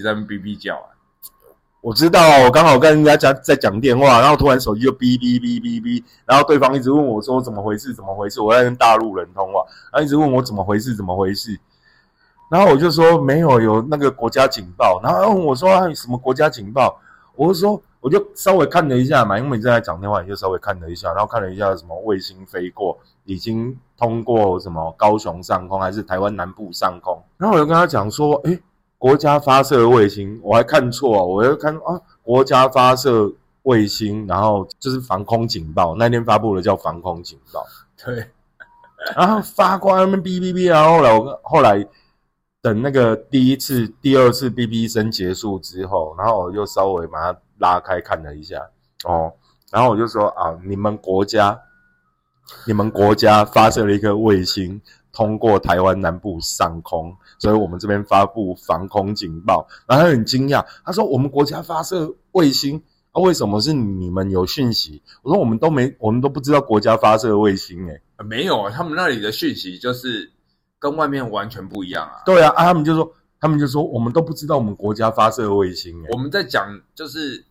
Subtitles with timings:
[0.00, 0.94] 在那哔哔叫啊？
[1.80, 8.40] 我知道，我刚好跟人家讲在讲电话，然后突然手机就哔哔哔哔哔，然后对方一直问我说怎么回事，怎么回事？
[8.40, 9.60] 我在跟大陆人通话，
[9.92, 11.58] 然后一直问我怎么回事，怎么回事？
[12.50, 15.00] 然后我就说没有，有那个国家警报。
[15.04, 17.00] 然后他问我说什么国家警报？
[17.36, 27.22] 我就说我就稍微看了一下嘛，因为你正在讲电话，你就稍微看了一下，然后看了一下什么卫星飞过，已经通过什么高雄上空还是台湾南部上空？
[27.36, 28.60] 然后我就跟他讲说，诶。
[28.98, 37.64] 国家发射卫星，我还看错，我又看啊，国家发射卫星，然后就是防空警报，那天发布的叫防空警报，
[38.04, 38.28] 对，
[39.16, 41.86] 然后发光那边哔哔哔，然后后来我后来
[42.60, 48.68] 等那个第一次、第二次哔哔声结束之后，然后我就稍微把它拉开看了一下，
[49.04, 49.32] 哦，
[49.70, 51.56] 然后我就说啊，你们国家，
[52.66, 54.82] 你们国家发射了一颗卫星。
[55.18, 59.66] 通过台湾南部上空，所以我们这边发布防空警报。
[59.84, 62.80] 然后他很惊讶，他说：“我们国家发射卫星，
[63.10, 70.30] 啊，为什么是你们有讯息？”我说：“我们都没，我们都不知道国家发射卫星。”诶没有啊，他们那里的讯息就是
[70.78, 72.22] 跟外面完全不一样啊。
[72.24, 76.00] 对啊，啊，他们就说，他们就说，我们都不知道我们国家发射卫星。
[76.12, 77.44] 我们在讲，就是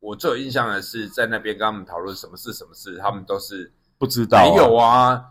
[0.00, 4.38] 我最有印象的是在那边跟他们讨论什么事，什么事，他们都是不知道。
[4.38, 5.24] 没有啊。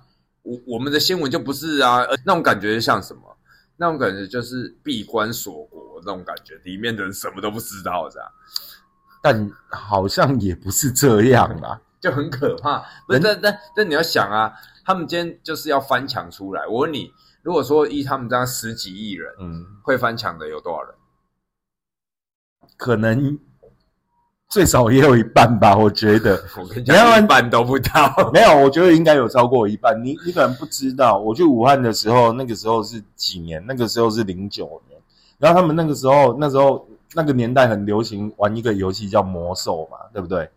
[0.45, 3.21] 我我们的新闻就不是啊，那种感觉像什么？
[3.77, 8.31] 那种感觉就是闭关锁国那种感觉，里面的人什么都不知道这样。
[9.21, 12.79] 但好像也不是这样啊， 就很可怕。
[13.07, 14.53] 不是，但但但你要想啊，
[14.85, 16.65] 他们今天就是要翻墙出来。
[16.67, 20.95] 我问你，如果说依他们这样十几亿人，嗯，会翻墙的有多少人？
[22.77, 23.39] 可能。
[24.55, 26.41] 最少也有一半吧， 我觉得。
[26.57, 28.09] 我跟你讲，一半都不到。
[28.31, 30.01] 没有，我觉得应该有超过一半。
[30.01, 33.61] 你你可能不知道，我去武汉的时候，那个时候是几年？
[33.67, 34.97] 那个时候是零九年。
[35.39, 40.49] 然后他们那个时候，那时候那个年代很流行玩一个游戏叫魔兽嘛，对不对？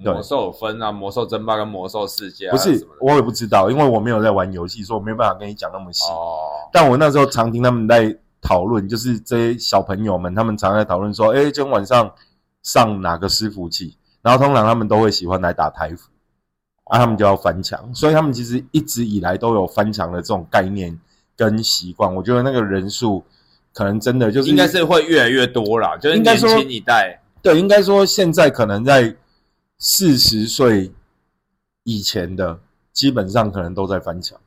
[0.00, 2.48] 魔兽分啊，魔兽争霸跟魔兽世界。
[2.52, 6.04] 不是，我也不知道，因为我没有在玩游戏，所以我没有办法跟你讲那么细。
[6.12, 6.38] 哦。
[6.72, 12.08] 但我那时候常听他们在讨论，就是这些小朋友们，他们常在讨论说：“哎，今天晚上。”
[12.64, 16.10] 上哪个师傅器，然后通常他们都会喜欢来打台服，
[16.84, 20.98] 啊，他们就要翻墙，所以他们其实一直以来都有翻墙的这种概念
[21.36, 22.12] 跟习惯。
[22.12, 23.22] 我觉得那个人数
[23.74, 27.20] 可能真的就是应该是会越来越多啦，就是年轻一代。
[27.42, 29.14] 对，应该说现在可能在
[29.78, 30.90] 四十岁
[31.82, 32.58] 以前的，
[32.92, 34.40] 基本上可能都在翻墙。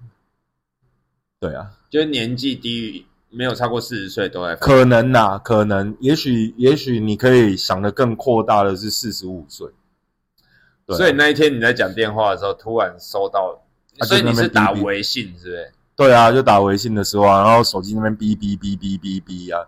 [1.39, 3.05] 对啊，就是年纪低于。
[3.29, 9.67] 没有超过四十岁都在可能呐，可能，也许，也许你可以想的更扩大的是四十五岁。
[10.89, 13.61] 所以那一天你在讲电话的时候，突然收到，
[14.05, 15.73] 所以你是打微信是不是？
[15.95, 19.67] 对啊，就打微信的时候啊，然后手机那边哔哔哔哔哔哔啊，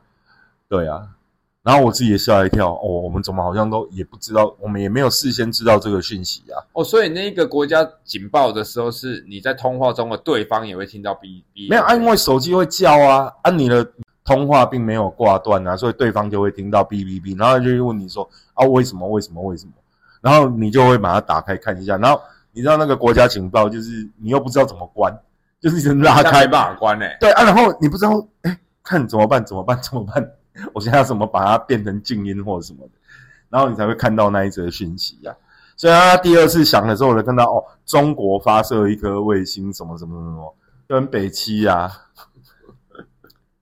[0.69, 1.09] 对啊。
[1.69, 6.57] 然后我自己也吓一跳，哦，我们怎么好像都也不知道，我们也没有事先知道这个讯息啊。
[6.73, 11.69] 哦，所以那个国家警报的时候，是你在通话中的对方也会听到哔哔？
[11.69, 13.87] 没有啊，因为手机会叫啊，啊，你的
[14.25, 19.07] 通话并没有挂断啊，所以对方就会听到哔哔哔，然后就问你说啊，为什么？
[19.07, 19.39] 为什么？
[19.43, 19.73] 为什么？
[20.21, 22.19] 然后你就会把它打开看一下，然后
[22.51, 25.15] 你知道那个国家警报就是你又不知道怎么关，
[25.61, 27.15] 就是拉开把关诶。
[27.19, 29.45] 对啊，然后你不知道哎，看怎么办？
[29.45, 29.79] 怎么办？
[29.79, 30.31] 怎么办？
[30.73, 32.91] 我现在要怎么把它变成静音或者什么的，
[33.49, 35.35] 然后你才会看到那一则讯息呀。
[35.75, 40.55] 所以他第二次响的时候，我就看到哦，中国发射一颗卫星，什么什么什么，
[40.87, 41.89] 跟北七呀。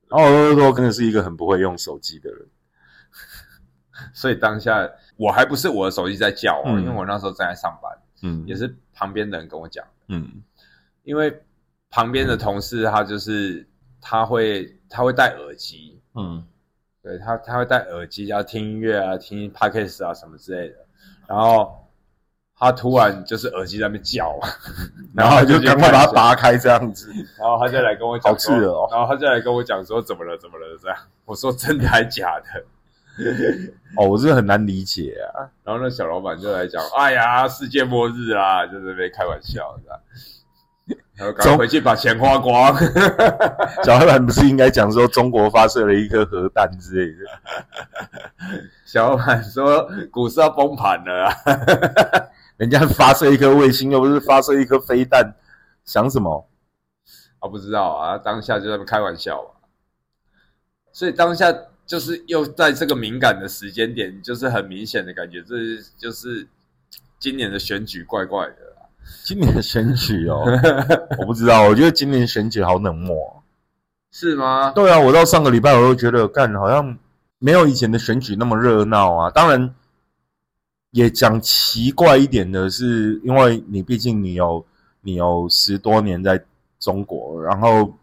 [0.10, 2.48] 然后我就说，真的是一个很不会用手机的人。
[4.14, 7.92] 所以当下我还不是我的手机在叫哦，因为我那时候正在上班，
[8.24, 10.42] 嗯，也是旁边的人跟我讲，嗯，
[11.04, 11.40] 因为
[11.92, 13.68] 旁边的同事他就是
[14.02, 16.44] 他会他会戴耳机，嗯。
[17.08, 20.76] 对他，他会戴耳机，要听音乐啊，听 podcast 啊什么之类的。
[21.26, 21.88] 然后
[22.60, 24.38] 他突然就是耳机在那边叫，
[25.16, 27.10] 然后就赶快把它拔开这样子。
[27.40, 30.98] 然后他就来跟我讲说，然后他就来跟我讲说怎么了，怎么了这样。
[31.24, 32.66] 我说真的还假的？
[33.96, 35.48] 哦，我是很难理解啊。
[35.64, 40.02] 然后那小老板就来讲，哎呀，世界末日啊，就在那边开玩笑的。
[41.40, 42.76] 走回去把钱花光。
[43.84, 48.62] 小老板不是应该讲说中国发射了一颗核弹之类的？
[48.86, 51.34] 小老板说股市要崩盘了啊！
[52.58, 55.36] 人家发射一颗卫星，又不是发射一颗飞弹，
[55.86, 56.48] 想什么？
[57.40, 59.50] 啊不知道啊，当下就在开玩笑啊。
[60.92, 61.54] 所以当下
[61.86, 65.56] 就是又在这个敏感的时间点，就是很明显的感觉，这
[65.98, 66.48] 就是
[67.20, 68.67] 今年的选举怪怪的。
[69.24, 70.44] 今年的选举哦，
[71.20, 71.64] 我不知道。
[71.64, 73.44] 我觉得今年选举好冷漠，
[74.12, 74.72] 是吗？
[74.72, 76.98] 对啊，我到上个礼拜我都觉得干好像
[77.40, 79.30] 没有以前的选举那么热闹啊。
[79.32, 79.76] 当然，
[80.92, 84.66] 也讲奇怪一点的是，因为你毕竟你有
[85.02, 86.42] 你有十多年在
[86.80, 87.94] 中国，然后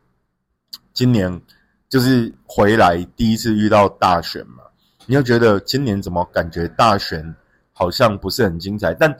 [0.92, 1.40] 今年
[1.88, 4.62] 就是回来第一次遇到大选嘛，
[5.06, 7.34] 你就觉得今年怎么感觉大选
[7.72, 8.92] 好像不是很精彩？
[8.94, 9.16] 但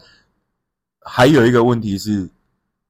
[1.05, 2.29] 还有一个问题是。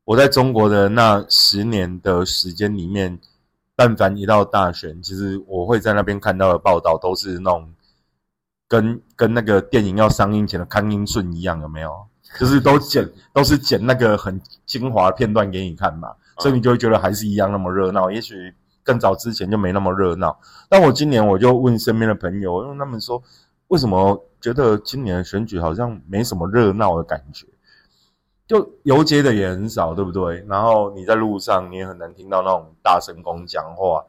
[0.07, 3.19] 我在中国的那十年的时间里面，
[3.75, 7.73] 但凡一到大选，其实我会在那边看到的报道都是那种
[8.69, 11.91] 跟跟那个电影要上映前的康英顺一样，有没有？
[12.39, 18.11] 就是都 剪都是剪那个很精华片段给你看嘛，所以你就会觉得还是一样那么热闹。
[18.11, 18.53] 也许
[18.83, 20.39] 更早之前就没那么热闹。
[20.69, 23.23] 但我今年我就问身边的朋友，因为他们说，
[23.69, 27.47] 为什么觉得今年的选举好像没什么热闹的感觉？
[28.47, 30.45] 就游街的也很少，对不对？
[30.47, 34.05] 然后你在路上，你也很难听到那种大声公讲话，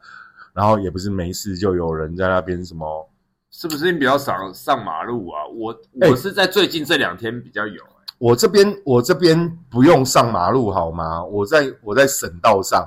[0.52, 3.08] 然后也不是没事就有人在那边什么，
[3.50, 5.40] 是不是你比较少上马路啊？
[5.56, 5.74] 我
[6.10, 7.82] 我是在最近这两天比较有。
[8.18, 11.24] 我这边我这边不用上马路好吗？
[11.24, 12.86] 我在我在省道上，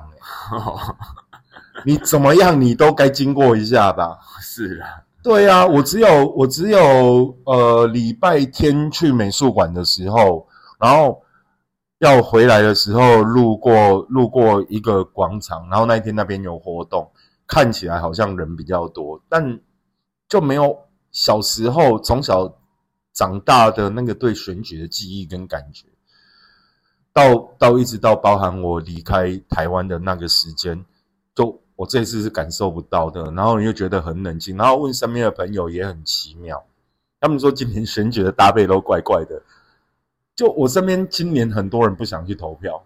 [1.84, 4.16] 你怎么样你都该经过一下吧？
[4.40, 10.46] 是啊，对啊，我只有我只有呃礼拜天去美术馆的时候，
[10.78, 11.20] 然后。
[12.00, 17.10] 要回来的时候，路过路过一个广场，然后那一天那边有活动，
[17.46, 19.60] 看起来好像人比较多，但
[20.26, 20.78] 就没有
[21.12, 22.56] 小时候从小
[23.12, 25.84] 长大的那个对选举的记忆跟感觉。
[27.12, 30.82] 到到一直到包含我离开台湾的那个时间，
[31.34, 33.30] 就我这次是感受不到的。
[33.32, 36.64] 然后你又觉得很冷静，然后问身边的朋友也很奇妙，
[37.20, 39.42] 他们说今年选举的搭配都怪怪的。
[40.40, 42.82] 就我身边今年很多人不想去投票，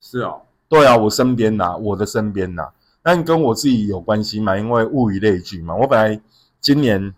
[0.00, 2.70] 是哦，对啊，我身边呐，我的身边呐，
[3.02, 5.74] 但跟我自己有关系嘛，因为物以类聚嘛。
[5.74, 6.20] 我本来
[6.60, 7.12] 今年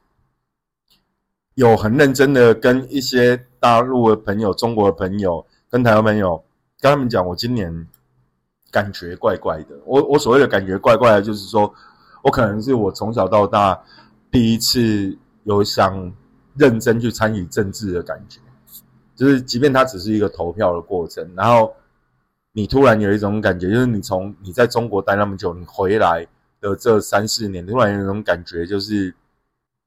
[1.53, 6.43] 有很认真的跟一些大陆的朋友、中国的朋友、跟台湾朋友
[6.81, 7.87] 跟他们讲，我今年
[8.71, 9.79] 感觉怪怪的。
[9.85, 11.71] 我我所谓的感觉怪怪的，就是说
[12.23, 13.79] 我可能是我从小到大
[14.31, 15.15] 第一次
[15.45, 16.11] 有想
[16.55, 18.41] 认真去参与政治的感觉。
[19.21, 21.75] 就是，即便它只是一个投票的过程，然后
[22.53, 26.27] 你突然有一种感觉，就是你从你在中国待那么久，你回来
[26.59, 29.15] 的这三四年，突然有一种感觉，就是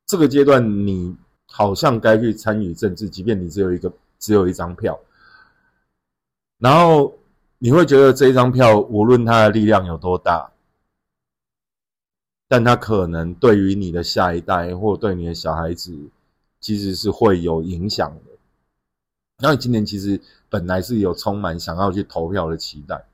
[0.06, 5.00] 这个阶段你好像该去参与政治，即便你只有一个只有一张票，
[6.60, 7.18] 然后
[7.58, 10.52] 你会觉得这一张票无论它的力量有多大，
[12.48, 15.92] 但它可能对于你的下一代或对你的小孩子，
[16.60, 18.33] 其实是会有影响的。
[19.44, 20.18] 然后今年其实
[20.48, 23.06] 本来是有充满想要去投票的期待，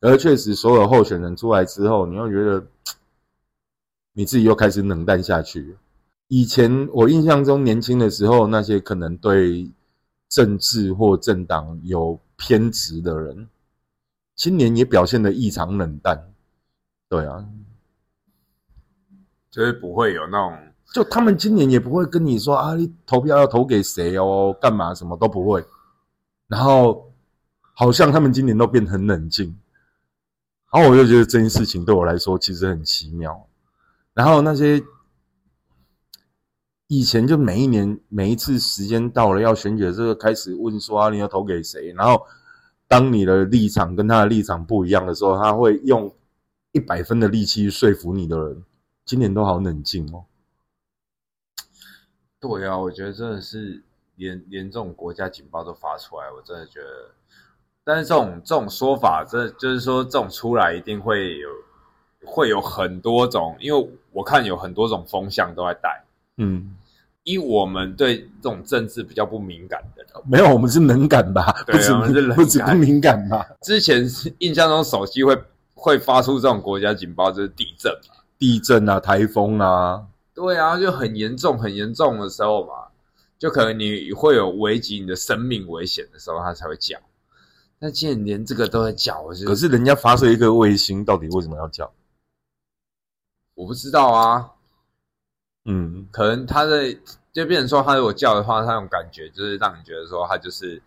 [0.00, 2.66] 而确实所有候选人出来之后，你又觉得
[4.12, 5.76] 你自己又开始冷淡下去。
[6.26, 9.70] 以前我印象中年轻的时候，那些可能对
[10.28, 13.46] 政治或政党有偏执的人，
[14.34, 16.32] 今年也表现得异常冷淡。
[17.08, 17.46] 对啊，
[19.52, 20.58] 就是不会有那种。
[20.92, 25.64] 就他们今年也不会跟你说啊，你投票要投给谁哦，干嘛什么都不会。
[26.48, 27.12] 然后
[27.72, 29.58] 好像他们今年都变得很冷静，
[30.72, 33.48] 然后我就觉得这件事情对我来说其实很奇妙。
[34.14, 34.82] 然后那些
[36.86, 41.92] 以前就每一年每一次时间到了要选举，这个开始问说啊，你要投给谁？
[41.92, 42.24] 然后
[42.88, 46.14] 当你的立场跟他的立场不一样的时候，他会用
[46.72, 48.62] 一百分的力气说服你的人。
[49.04, 50.24] 今年都好冷静哦。
[52.40, 53.82] 对啊，我觉得真的是
[54.16, 57.10] 连连这种国家警报都发出来，我真的觉得。
[57.84, 61.48] 但是这种这种说法，这就是说这种出来一定会有
[62.24, 66.04] 会有很多种，因为我看有很多种风向都在带。
[66.38, 66.74] 嗯，
[67.22, 71.62] 以我们对这种政治比较不敏感的，没有，我们是能感吧？
[71.64, 73.46] 对啊，不止不敏感吧？
[73.62, 74.04] 之前
[74.38, 75.36] 印象中手机会
[75.74, 80.04] 会发出这种国家警报，就是地震嘛，地震啊，台风啊。
[80.34, 82.85] 对啊，就很严重、很严重的时候嘛，
[83.38, 86.98] 就可能你会有危及你的生命危险的时候，它才会叫。
[87.78, 91.92] 那既然连这个都在叫，可是人家发射一个卫星，到底为什么要叫？
[93.54, 94.52] 我不知道啊。
[95.66, 96.96] 嗯，可能他在
[97.32, 100.80] 就变成说，他如果叫的话，他那种感觉就是让你觉得说，他就是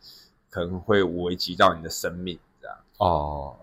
[0.49, 2.77] 可能会危及到你的生命这样。
[2.97, 3.55] 哦，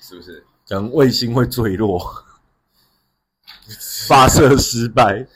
[0.00, 0.42] 是不是？
[0.66, 2.24] 可能卫星会坠落。
[4.06, 5.26] 发射失败。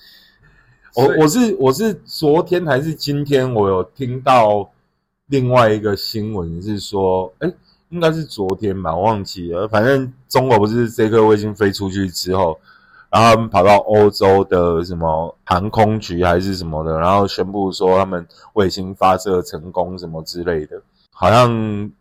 [0.97, 4.67] 我我是我是昨天还是今天，我有听到
[5.27, 7.53] 另外一个新闻是说，哎，
[7.91, 9.69] 应该是昨天吧，忘记了。
[9.69, 12.59] 反正中国不是这颗卫星飞出去之后，
[13.11, 21.93] 然后他们跑到欧洲的什么航空局还是什么的，然后宣布说他们卫星发射成功什么之类的，好像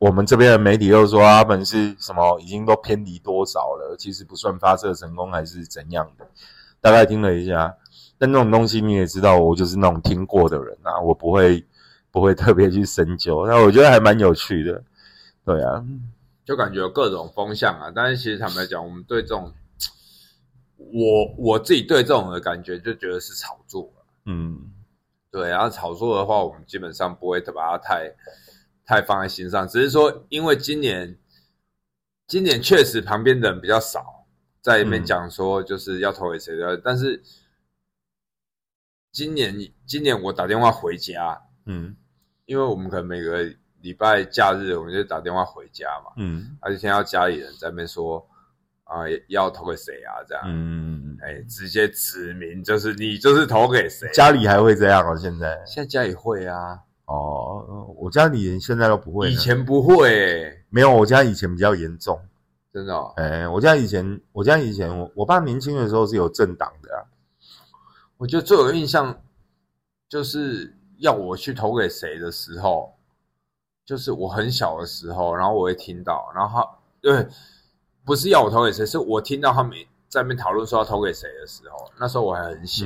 [0.00, 6.26] 我们这边的媒体又说他们是什么已经都偏离多少了，其实不算发射成功还是怎样的，
[6.80, 7.76] 大概听了一下，
[8.20, 11.66] 但那种东西你也知道，我就是那种听过的人啊，我不会
[12.12, 14.84] 不会特别去深究，但我觉得还蛮有趣的，
[15.44, 15.82] 对啊，
[16.44, 19.52] 就感觉有各种风向啊，但是其实坦白讲，我们对这种。
[20.92, 23.92] 我我自己对这种的感觉就觉得是炒作
[24.24, 24.72] 嗯，
[25.30, 28.10] 对，然后炒作的话，我们基本上不会把它太
[28.86, 31.16] 太放在心上，只是说，因为今年
[32.26, 34.24] 今年确实旁边的人比较少，
[34.62, 37.22] 在那边讲说就是要投给谁的，但是
[39.12, 39.54] 今年
[39.86, 41.96] 今年我打电话回家，嗯，
[42.46, 43.44] 因为我们可能每个
[43.80, 48.26] 礼拜假日我们就打电话回家嘛，嗯，而且听到家里人在那边说。
[48.84, 50.18] 啊，要投给谁啊？
[50.26, 54.10] 这样，嗯，哎，直接指明就是你，就是投给谁？
[54.12, 55.16] 家里还会这样哦？
[55.16, 56.76] 现在，现在家里会啊。
[57.04, 62.20] 哦，我家里人现在都不会，以前不会，没有，我家以前比较严重，
[62.72, 63.00] 真的。
[63.14, 67.06] 哎，我家以前，我家以前，我我爸年轻的时候是有政党的啊。
[68.20, 69.18] 我觉得最有印象
[70.06, 72.92] 就是要我去投给谁的时候，
[73.86, 76.68] 就是我很小的时候，然后我会听到，然后
[77.00, 77.26] 对。
[78.02, 79.72] 不是要我投给谁，是我听到他们
[80.08, 82.84] 在那边讨论说要投给谁的时候，那时候我还很小，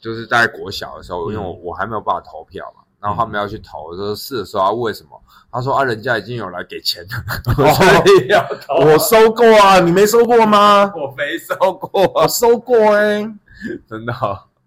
[0.00, 5.20] 就是在国小的时候，因为我我还没有办法投票嘛，然后他们要去投，我说是的时候啊，为什么？
[5.50, 7.08] 他说啊，人家已经有来给钱了，
[7.74, 7.84] 所
[8.22, 8.74] 以要投。
[8.74, 10.92] 我收过啊，你没收过吗？
[10.94, 13.22] 我没收过，我收过哎，
[13.88, 14.12] 真的。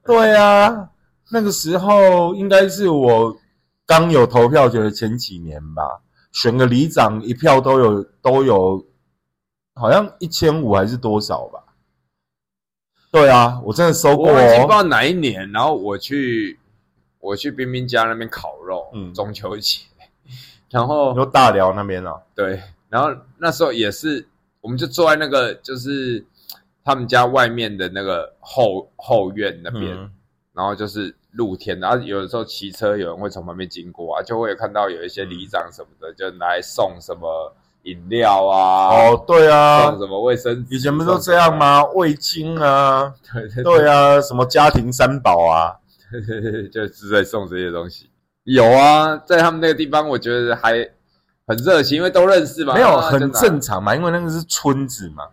[0.06, 0.90] 对啊，
[1.32, 3.38] 那个时候应该是我
[3.86, 6.02] 刚有投票权的前几年吧。
[6.32, 8.84] 选个里长一票都有都有，
[9.76, 11.64] 好像一千五还是多少吧？
[13.12, 14.34] 对啊，我真的收过。
[14.34, 16.60] 我已经不知道哪一年，然后我去
[17.20, 19.82] 我去冰冰家那边烤肉，嗯，中秋节，
[20.72, 22.60] 然后又大寮那边啊，对，
[22.90, 24.28] 然后那时候也是，
[24.60, 26.26] 我们就坐在那个就是
[26.84, 29.96] 他们家外面的那个后后院那边，
[30.54, 31.16] 然后就是。
[31.36, 37.52] 露天，然后有的时候骑车，有人会从旁边经过啊，就会看到有一些里长什么的，就来送什么
[37.86, 38.90] 饮料啊。
[38.94, 40.76] 哦，对啊，送什么卫生纸？
[40.76, 41.84] 以前不都这样吗？
[41.96, 45.74] 味精啊，对对对啊，什么家庭三宝啊，
[46.72, 48.12] 就是在送这些东西。
[48.44, 50.88] 有啊，在他们那个地方，我觉得还
[51.48, 52.76] 很热情，因为都认识嘛。
[52.76, 55.24] 没有，很正常嘛，因为那个是村子嘛。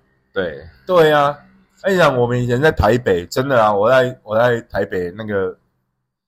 [0.40, 1.38] 对对啊，
[1.82, 5.56] 哎呀，我们以前在台北，真的啊，我在我在台北那个。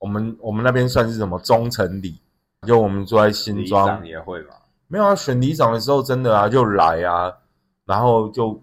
[0.03, 2.21] 我们我们那边算是什么中城里？
[2.67, 4.57] 就我们住在新庄也会吧？
[4.89, 7.33] 没有啊，选里长的时候真的啊，就来啊，
[7.85, 8.61] 然后就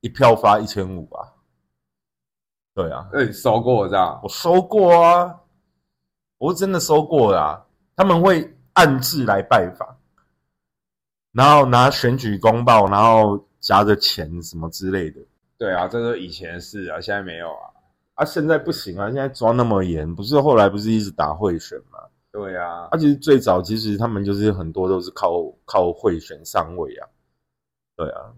[0.00, 1.28] 一票发一千五啊。
[2.74, 4.18] 对啊，哎，收过这样？
[4.22, 5.38] 我收过啊，
[6.38, 7.62] 我真的收过啊。
[7.94, 9.86] 他们会暗自来拜访，
[11.32, 15.20] 然后拿选举公报，然后夹着钱什么之类的。
[15.56, 17.70] 对啊，这是以前事啊，现在没有啊。
[18.14, 19.06] 啊，现在不行啊！
[19.06, 22.00] 现在抓那么严，不是后来不是一直打贿选吗？
[22.32, 27.06] 对啊，啊，其实最早其实他们就是很多都是靠靠贿选上位啊。
[27.96, 28.32] 对啊，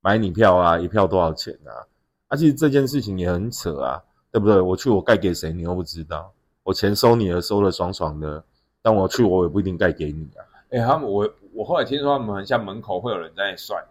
[0.00, 1.84] 买你票啊，一票多少钱啊？
[2.28, 4.58] 啊，其实这件事情也很扯啊，对不对？
[4.58, 6.32] 我去我盖给谁，你又不知道，
[6.62, 8.42] 我钱收你了，收了爽爽的，
[8.80, 10.40] 但我去我也不一定盖给你啊。
[10.70, 13.84] 哎，他们我我后来听说他们像门口会有人在算。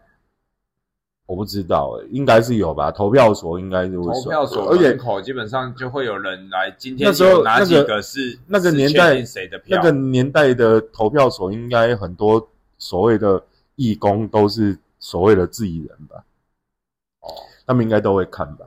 [1.28, 2.90] 我不知道，应该是有吧？
[2.90, 6.72] 投票所应该是投票所，而且口基本上就会有人来。
[6.78, 9.78] 今天有哪几个是那个年代谁的票？
[9.78, 13.44] 那个年代的投票所应该很多所谓的
[13.76, 16.24] 义工都是所谓的自己人吧？
[17.20, 17.28] 哦，
[17.66, 18.66] 他们应该都会看吧？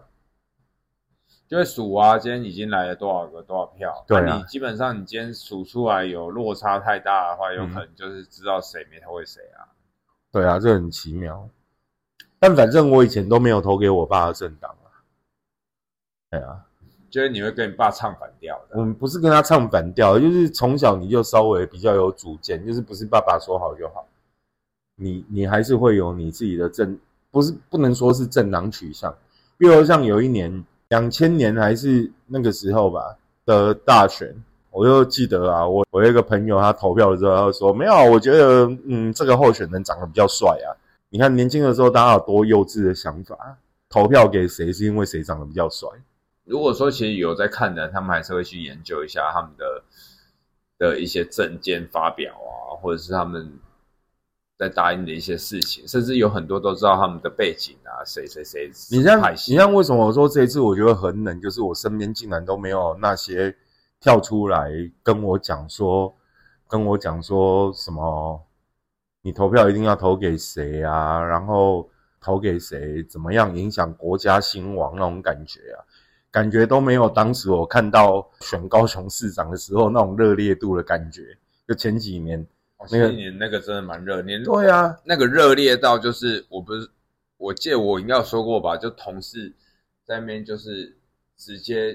[1.49, 4.05] 就会数啊，今天已经来了多少个多少票？
[4.07, 9.65] 对啊，你基本上你今天数出来有落差太大的话，有可能就是知道谁没投给谁啊？
[10.31, 11.49] 对啊，这很奇妙。
[12.43, 14.89] 但反正我以前都没有投给我爸的政党啊，
[16.31, 16.65] 对啊，
[17.11, 18.79] 就是你会跟你爸唱反调的。
[18.79, 24.07] 我们不是跟他唱反调，就是从小你就稍微比较有主见，就是不是爸爸说好就好，
[24.97, 26.99] 你你还是会有你自己的政，
[27.31, 29.15] 不是不能说是政党取向。
[29.59, 34.35] 比如像有一年两千年还是那个时候吧的大选，
[34.71, 40.73] 我就记得啊，我我有一个朋友他投票的时候他说没有，我觉得嗯这个候选人长得比较帅啊。
[41.11, 43.59] 你看年轻的时候，大家有多幼稚的想法？
[43.89, 45.89] 投票给谁是因为谁长得比较帅？
[46.45, 49.83] 如果说其实有在看的，他们还是会去研究一下他们的
[50.79, 53.59] 的一些证件发表啊，或者是他们
[54.57, 58.71] 在答应的一些事情，甚至有很多都知道他们的背景啊，谁谁谁。
[58.93, 63.57] 你像你像为什么我说这一次我觉得很冷，就是我身边竟然都没有那些
[63.99, 64.71] 跳出来
[65.03, 66.15] 跟我讲说，
[66.69, 68.41] 跟我讲说什么，
[69.23, 71.89] 你投票一定要投给谁啊，然后
[72.21, 75.85] 投给谁，怎么样影响国家兴亡那种感觉啊，
[76.31, 81.37] 感觉都没有当时我看到选高雄市长的时候那种热烈度的感觉，
[81.69, 82.47] 就前几年。
[82.91, 86.89] 那一年那个真的蛮热，烈对啊，那个热烈到就是我不是，
[87.37, 89.55] 我记得我应该有说过吧，就同事
[90.03, 90.97] 在那边就是
[91.37, 91.95] 直接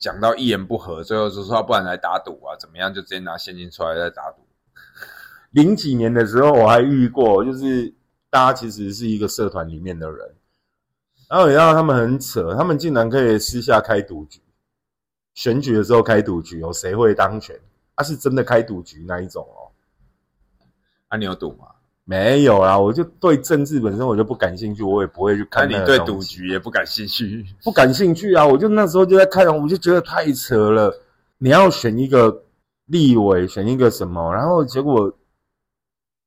[0.00, 4.38] 讲到一言不合，最后就说不然来打赌啊，怎么样就直接拿现金出来再打赌。
[5.56, 7.90] 零几年的时候我还遇过，就是
[8.28, 10.34] 大家其实是一个社团里面的人，
[11.30, 14.38] 然后你知道他们很扯，他们竟然可以私下开赌局，
[15.32, 17.58] 选举的时候开赌局，有谁会当选？
[17.96, 19.72] 他是真的开赌局那一种哦。
[21.08, 21.68] 啊，你有赌吗？
[22.04, 25.66] 没有啦，我就对政治本身我就不感兴趣，我也不会去看。
[25.66, 27.46] 那你对赌局也不感兴趣？
[27.64, 28.46] 不感兴趣啊！
[28.46, 30.94] 我就那时候就在看，我就觉得太扯了。
[31.38, 32.42] 你要选一个
[32.84, 35.10] 立委，选一个什么，然后结果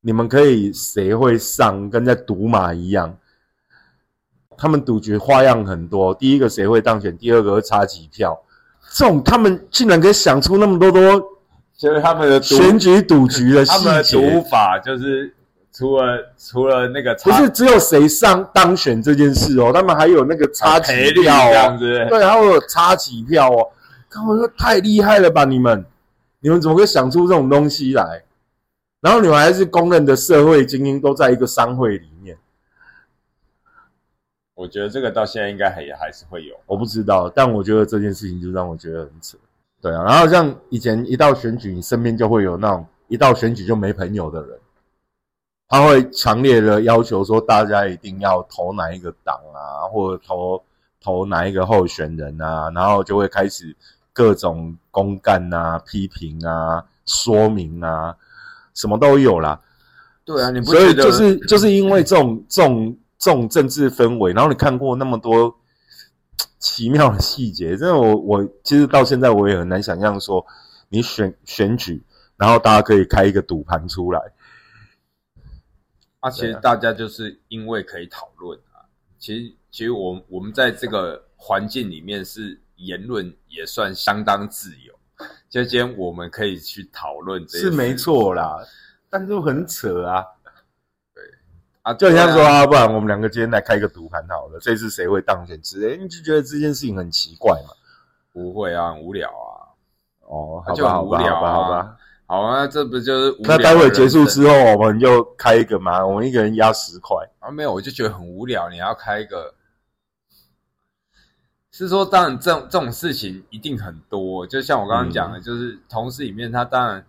[0.00, 3.16] 你们可以谁会上，跟在赌马一样。
[4.56, 8.38] 他们赌局花样很多，第一个谁会当选，第二个会差几票，
[8.92, 11.22] 这种他们竟然可以想出那么多多。
[11.78, 15.34] 就是他们的选举赌局的细节，赌法就是
[15.72, 20.92] 除了除了那个，不是只有谁上当选这件事哦，他们还有那个差几
[21.22, 23.66] 票哦，对，还有差几票哦，
[24.10, 25.82] 他们说太厉害了吧，你们，
[26.40, 28.22] 你们怎么会想出这种东西来？
[29.00, 32.36] 然后你们还是公认的社会精英，都在一个商会里面。
[34.54, 39.38] 我觉得这个到现在应该还也还是会有，我不知道，但我觉得这件事情就让我觉得很扯。
[39.80, 44.58] 对啊，然后像以前一到选举，你身边就会有那种一到选举就没朋友的人，
[45.66, 50.62] 他会强烈的要求说大家一定要投哪一个党啊，或者投
[51.00, 53.74] 投哪一个候选人啊，然后就会开始
[54.12, 58.14] 各种公干啊、批评啊、说明啊，
[58.80, 59.60] 什么都有啦。
[60.24, 65.56] 对啊，你不所以就是就是因为这种这种这种政治氛围，然后你看过那么多。
[66.60, 70.44] 奇妙的细节，真的，我我其实到现在我也很难想象说，
[70.90, 72.04] 你选选举，
[72.36, 74.20] 然后大家可以开一个赌盘出来。
[76.20, 78.84] 啊，其实大家就是因为可以讨论啊，
[79.18, 84.99] 其实其实我我们在这个环境里面是言论也算相当自由，就
[85.48, 88.56] 今天我们可以去讨论这，是没错啦，
[89.08, 90.24] 但就很扯啊。
[91.14, 91.22] 对
[91.82, 97.74] 啊，就像说啊，不然我们两个今天来开一个赌盘好了，这次谁会当选之类，你就觉得这件事情很奇怪嘛？
[98.32, 99.60] 不会啊，很无聊啊。
[100.20, 101.52] 哦，就很无聊吧。
[101.52, 107.50] 好吧，好啊，这不就是那待会结束之后，我们就开一个嘛，我们一个人压十块啊？
[107.50, 108.68] 没有，我就觉得很无聊。
[108.68, 109.52] 你要开一个，
[111.84, 117.04] 是说当然这这种事情一定很多，就像我刚刚讲的，就是同事里面他当然。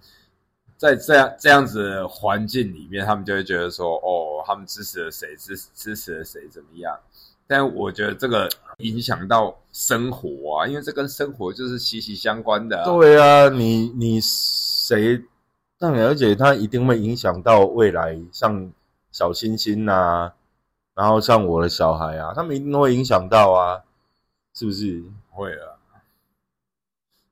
[0.77, 6.97] 在这样这样子的环境里面，他们就会觉得说，哦，他们支持了谁，支支持了谁，怎么样？
[7.45, 12.83] 但我觉得这个影响到生活啊，因为这跟生活就是息息相关的。
[12.83, 15.23] 对啊，你你谁？
[15.77, 18.71] 但而且它一定会影响到未来，像
[19.11, 20.31] 小星星呐，
[20.95, 23.83] 然后像我的小孩啊，他们一定会影响到啊，
[24.53, 25.03] 是不是？
[25.29, 25.79] 会了，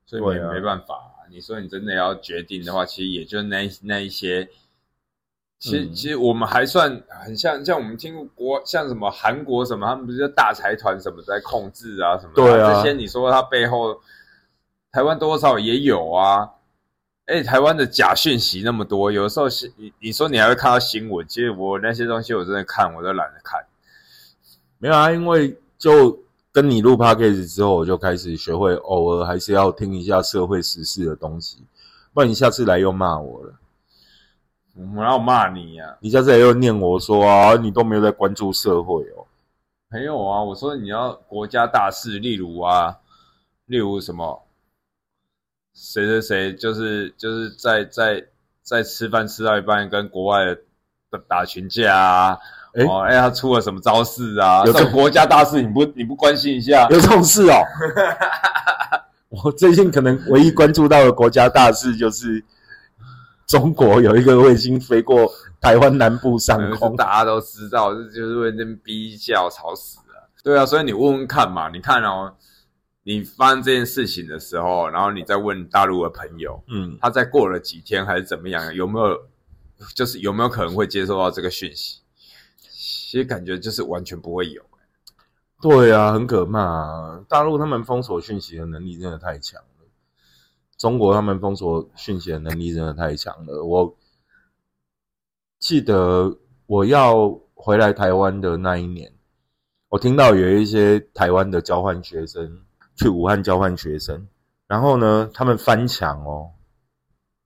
[0.06, 1.06] 所以没没办法。
[1.28, 4.48] 你说你真的要决定的话，其实也就那那一些，
[5.58, 12.32] 其实其实我们还算很像像我们听国像什么韩国什么，他们不是大财团什么在控制啊什么？
[12.34, 14.00] 对啊，这些你说他背后，
[14.90, 16.50] 台湾多少也有啊。
[17.26, 23.64] 哎，台湾的假讯息那么多，有的时候是你你说你还会看到新闻，其实我那些东西我真的看我都懒得看。
[24.78, 26.18] 没有啊，因为就。
[26.52, 31.58] 跟你录 podcast 之后，我就开始学会偶尔还是要听一下社会时事的东西，
[32.12, 33.54] 不然你下次来又骂我了。
[34.96, 35.96] 我要骂你呀！
[36.00, 39.26] 你下次来又念我说啊，你都没有在关注社会哦。
[39.88, 42.98] 没有啊，我说你要国家大事，例如啊，
[43.66, 44.46] 例如什么，
[45.74, 48.26] 谁谁谁就是就是在在
[48.62, 50.58] 在吃饭吃到一半跟国外的
[51.28, 52.38] 打群架啊。
[52.88, 54.64] 哦，哎，他出了什么招式啊？
[54.64, 56.86] 有这国家大事，你不你不关心一下？
[56.90, 57.62] 有这种事哦。
[59.30, 62.44] 我最近可能唯一关注到的国家大事就是
[63.46, 65.30] 中国有一个卫星飞过
[65.60, 70.28] 台湾南部上空，大家都知道，这就是为那逼叫吵死了。
[70.42, 72.32] 对啊，所以你问问看嘛，你看哦，
[73.02, 79.16] 你发生这件事情的时候，然后你再问大陆的朋友，嗯，他在过了几天还是怎么样，有没有？
[79.94, 82.00] 就是有没有可能会接收到这个讯息？
[82.82, 84.62] 其实感觉就是完全不会有。
[85.60, 86.58] 对啊，很可怕。
[86.58, 89.86] 啊大陆他们封锁讯息的能力真的太强了，
[90.78, 93.62] 中国他们封锁讯息的能力真的太强了。
[93.62, 93.94] 我
[95.58, 99.12] 记得我要回来台湾的那一年，
[99.90, 102.64] 我听到有一些台湾的交换学生
[102.96, 104.26] 去武汉交换学生，
[104.66, 106.50] 然后呢，他们翻墙哦，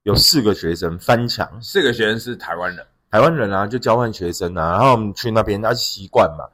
[0.05, 6.49] 有四个学生翻墙，四个学生是台湾人，台湾人啊，就交换学生啊，然后我们去那边，他习惯嘛。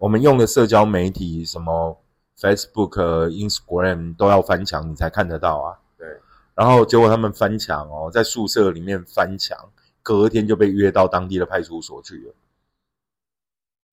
[0.00, 1.96] 我们用的社交媒体，什么
[2.36, 5.78] Facebook、Instagram 都要翻墙，你才看得到啊。
[5.96, 6.08] 对。
[6.56, 9.56] 然后结果他们翻墙哦，在宿舍里面翻墙，
[10.02, 12.34] 隔天就被约到当地的派出所去了。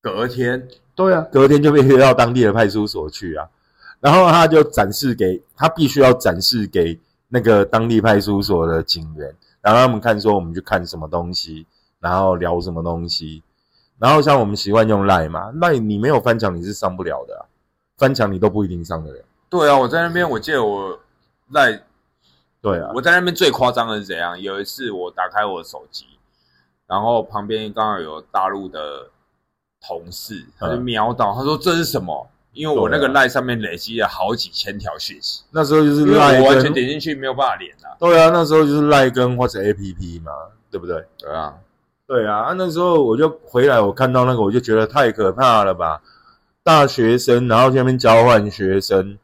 [0.01, 0.67] 隔天？
[0.95, 3.47] 对啊，隔天就被约到当地的派出所去啊。
[3.99, 11.67] 然后他就展示给他，必须要展示给那个当地派出所的警员，然后他们看说我们去看什么东西，
[11.99, 13.43] 然后聊什么东西。
[13.99, 17.45] 然后像我们习惯用赖嘛，那你没有翻墙你是上不了的，
[17.97, 19.19] 翻墙你都不一定上得了。
[19.49, 20.99] 对啊，我在那边，我记得我
[21.49, 21.81] 赖，
[22.61, 24.39] 对啊，我在那边最夸张的是怎样？
[24.39, 26.05] 有一次我打开我的手机，
[26.85, 29.09] 然后旁边刚好有大陆的
[29.81, 32.29] 同事，他就瞄到，他说这是什么？
[32.53, 37.97] 因为我那个赖上面累积了好几千条讯息，那时候就是赖，我完全点进去没有办法连啊。
[37.99, 40.31] 对啊，那时候就是赖跟或者 A P P 嘛，
[40.69, 41.03] 对不对？
[41.17, 41.57] 对啊。
[42.07, 46.01] 对啊，那时候我就回来，我看到那个，我就觉得太可怕了吧！
[46.63, 49.17] 大学生，然后那边交换学生，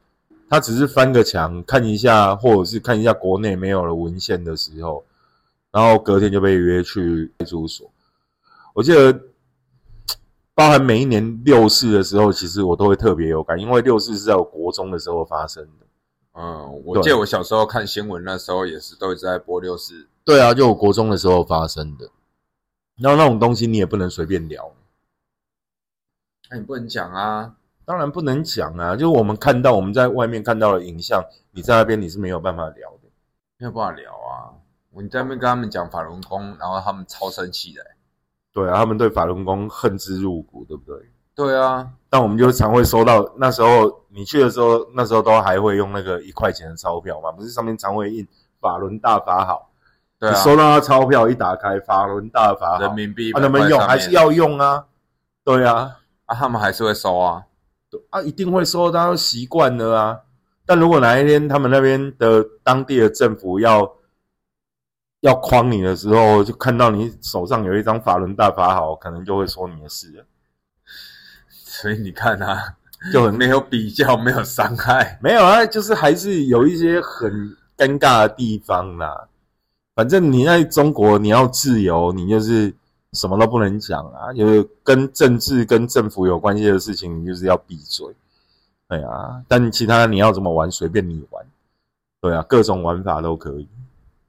[0.49, 5.01] 他只是翻个墙看一下，或者是看一下国内没有了文献的时候，
[5.71, 7.89] 然后隔天就被约去派出所。
[8.73, 9.17] 我记得，
[10.53, 15.85] 包含每一年六四的时候，其实我都会特别有感，因为六四是在我国中的时候发生的。
[16.33, 20.07] 嗯，我记得我小时候看新闻那时候也是都一直在播六四。
[20.25, 22.09] 对啊，就我国中的时候发生的。
[22.97, 24.71] 然后那种东西你也不能随便聊，
[26.49, 28.95] 那你不能讲啊，当然不能讲啊。
[28.95, 33.09] 就是我们看到我们在外面看到的影像，你在那边你是没有办法聊的，
[33.57, 34.53] 没有办法聊啊。
[34.91, 37.83] 你在那边跟他们讲法轮功，然后他们超生气的。
[38.51, 41.09] 对啊，他们对法轮功恨之入骨，对不对？
[41.33, 48.27] 对啊，但我们就常会收到，那时候你去的时候，那时候都还会用那个一块钱的钞票嘛，不是上面常会印
[48.61, 49.72] 法轮大法好。
[50.29, 53.79] 你收到他钞票一打开，法轮大法人民币，啊，能不能用？
[53.79, 54.85] 还是要用啊？
[55.43, 57.43] 对啊，啊，他们还是会收啊，
[58.09, 60.19] 啊，一定会收，大家都习惯了啊。
[60.65, 63.95] 但如果哪一天他们那边的当地的政府要
[65.19, 70.25] 要诓你的时候，就看到你手上有一张法轮大法好，可能就会说你的事。
[71.49, 72.75] 所以你看啊，
[73.11, 79.27] 就很没有比较，没有伤害，没有啊，就是还是有一些很尴尬的地方啦。
[79.95, 82.73] 反正你在中国，你要自由，你就是
[83.11, 88.07] 什么都不能讲啊，就是跟政治、跟政府有关系的事情，你就是要闭嘴。
[88.87, 91.45] 对啊，但其他你要怎么玩，随便你玩。
[92.19, 93.67] 对啊，各种玩法都可以。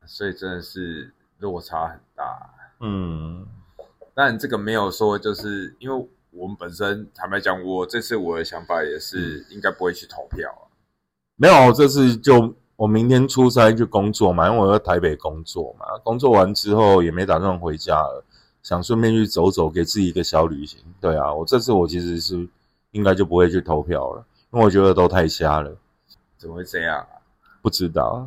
[0.04, 2.50] 所以真的是落差很大。
[2.80, 3.46] 嗯，
[4.12, 10.68] 但这个没有说，就是因为我们本身坦白讲，我这次我的想法也是应该不会去投票啊。
[11.36, 12.54] 没有，这次就。
[12.76, 15.86] 我明天出差去工作嘛，因为我在台北工作嘛。
[16.02, 18.24] 工作完之后也没打算回家了，
[18.62, 20.80] 想顺便去走走，给自己一个小旅行。
[21.00, 22.48] 对啊，我这次我其实是
[22.90, 25.72] 应该就不会去投票了，因为我觉得都太瞎了。
[26.36, 27.22] 怎么会这样啊？
[27.62, 28.26] 不知道。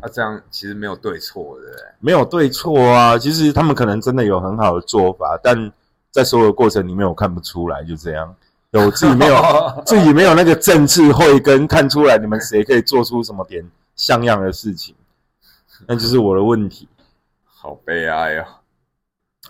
[0.00, 3.18] 那这样其实没有对错的，没有对错啊。
[3.18, 5.72] 其实他们可能真的有很好的做法，但
[6.10, 8.34] 在所有过程里面我看不出来，就这样。
[8.72, 9.36] 有自己没有
[9.84, 13.62] 自己没有那个政治慧根，看出来你们谁可以做出什么点
[13.96, 14.94] 像样的事情，
[15.86, 16.88] 那就是我的问题。
[17.44, 18.62] 好悲哀啊！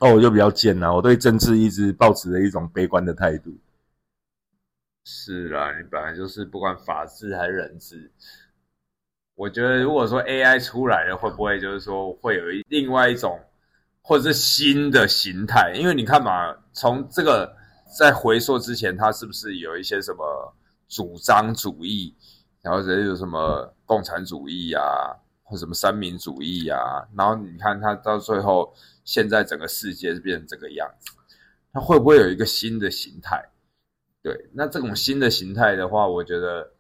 [0.00, 3.56] 哦，我就比较贱呐，我对政治一直保持着一种悲观的态度。
[5.04, 8.10] 是啦，你本来就是不管法治还是人治，
[9.36, 13.38] 我觉得如果说 AI 出来了，会不会就是说会有一另外一种
[14.02, 15.72] 或者是新的形态？
[15.76, 17.61] 因为你看嘛，从这个。
[17.96, 20.54] 在回溯之前，他是不是有一些什么
[20.88, 22.14] 主张主义，
[22.62, 24.82] 然后者有什么共产主义啊，
[25.42, 26.78] 或什么三民主义啊？
[27.16, 28.74] 然后你看他到最后，
[29.04, 31.12] 现在整个世界是变成这个样子，
[31.72, 33.50] 他会不会有一个新的形态？
[34.22, 36.72] 对，那这种新的形态的话，我觉得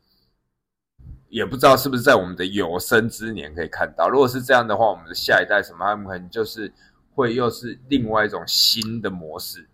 [1.28, 4.08] 也不知道是不是在我们的有生之年可以看到。
[4.08, 6.72] 如果是这样的话，我们的下一代什么，他们可能就是
[7.14, 9.68] 会又是另外一种新的模式。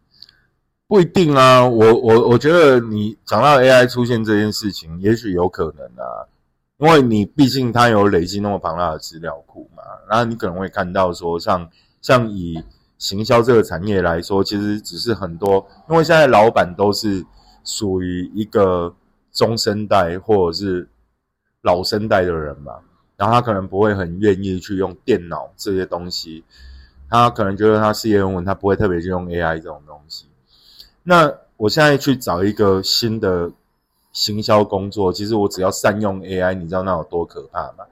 [0.89, 6.25] 不一定啊，我我我觉得你讲到 AI 出现这件事情，也许有可能啊，
[6.79, 11.69] 因为你毕竟它有累积那么庞大的资料库嘛，然后你可能会看到说，像
[12.01, 12.65] 像以
[12.97, 17.23] 行销这个产业来说，其实只是很多，因为现在老板都是
[17.65, 18.95] 属于一个
[19.31, 20.89] 中生代或者是
[21.61, 22.73] 老生代的人嘛，
[23.19, 26.45] 然后他可能不会很愿意去用电脑这些东西，
[27.11, 30.25] 他可能觉得他事业稳，他不会特别去用 AI 这种东西。
[31.09, 33.51] 那我现在去找一个新的
[34.13, 37.87] 行销工作，其实我只要善用 AI，你知道那有多可怕吗？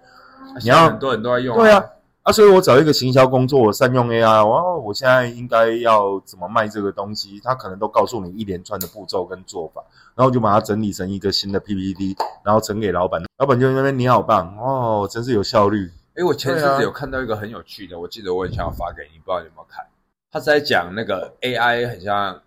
[0.62, 1.82] 你要很多人都在用，对啊。
[2.24, 7.40] 啊，所以我找一个行销工作，我善用 AI，我我现在应该要怎么卖这个东西？
[7.42, 9.82] 他可能都告诉你一连串的步骤跟做法，
[10.14, 15.90] 然后就把它整理成一个新的 PPT，然后呈给老板，老板就那边你好棒哦，真是有效率。
[16.16, 19.86] 哎，我前阵子有看到一个很有趣的，我记得我很想要发给你，不知道你有没有看？
[20.32, 22.42] 他是在讲那个 AI 很像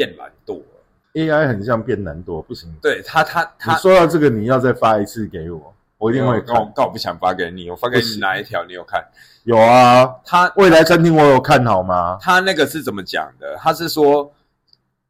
[0.00, 0.62] 变懒惰
[1.12, 2.74] ，AI 很像变懒惰，不行。
[2.80, 5.74] 对他，他他说到这个，你要再发一次给我。
[5.98, 7.68] 我一定会看，但我不想发给你。
[7.68, 8.64] 我发给你哪一条？
[8.64, 9.04] 你有看？
[9.44, 12.16] 有啊，他未来餐厅我有看好吗？
[12.18, 13.54] 他那个是怎么讲的？
[13.58, 14.32] 他是说，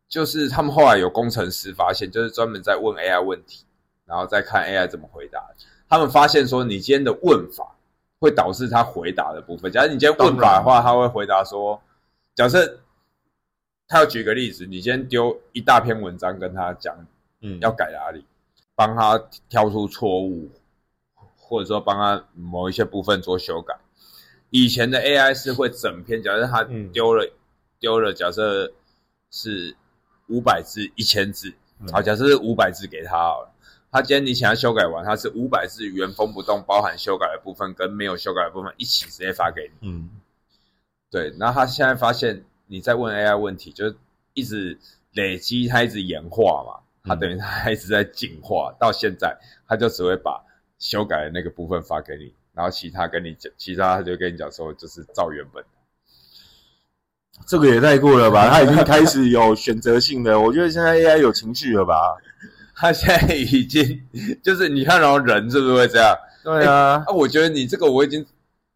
[0.08, 3.64] 就是他们后来有工程师发现，就是专门在问 AI 问题，
[4.04, 5.40] 然后再看 AI 怎么回答。
[5.88, 7.76] 他们发现说，你今天的问法
[8.18, 9.70] 会导致他回答的部分。
[9.70, 11.80] 假如你今天问法的话，他会回答说，
[12.34, 12.80] 假设
[13.90, 16.96] 他要举个例子，你今天丢一大篇文章跟他讲，
[17.42, 18.24] 嗯，要改哪里，
[18.74, 19.18] 帮他
[19.50, 20.48] 挑出错误。
[21.52, 23.76] 或者说帮他某一些部分做修改，
[24.50, 27.28] 以前的 AI 是会整篇，假设他丢了
[27.80, 28.72] 丢了，假设
[29.32, 29.74] 是
[30.28, 31.52] 五百字、一千字，
[31.90, 33.50] 好，假设是五百字给他好了，
[33.90, 39.88] 他今天你想要修改完，他是五百字原封不动，包含修改的部分跟没有修改的部分一起直接发给你。
[39.88, 40.08] 嗯，
[41.10, 43.96] 对，然后他现在发现你在问 AI 问题，就是
[44.32, 44.78] 一直
[45.12, 49.36] 累积，它一直演化嘛，它等于它一直在进化，到现在
[49.68, 50.42] 它就只会把。
[50.82, 55.62] 修改的那个部分发给你，然后其他跟你讲，其他它就跟你讲说，就是照原本。
[57.46, 58.48] 这个也太过了吧？
[58.48, 62.16] 它已经开始有选择性的，我觉得现在 AI 有情绪了吧？
[62.74, 64.02] 它现在已经
[64.42, 66.16] 就是你看，然后人是不是会这样？
[66.42, 67.04] 对啊。
[67.06, 68.24] 啊，我觉得你这个我已经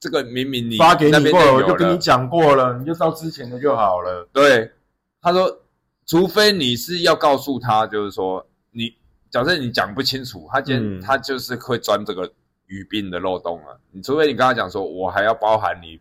[0.04, 4.28] 这个明明你发给你过了，我就跟你讲过了，你就照之前的就好了。
[4.34, 4.70] 对，
[5.22, 5.62] 他说，
[6.04, 8.94] 除非你是要告诉他，就是说你。
[9.30, 12.32] 假设你讲不清楚，他今天他就是会钻这个
[12.66, 13.80] 语病的漏洞了。
[13.90, 16.00] 你除非你跟他讲说，我还要包含你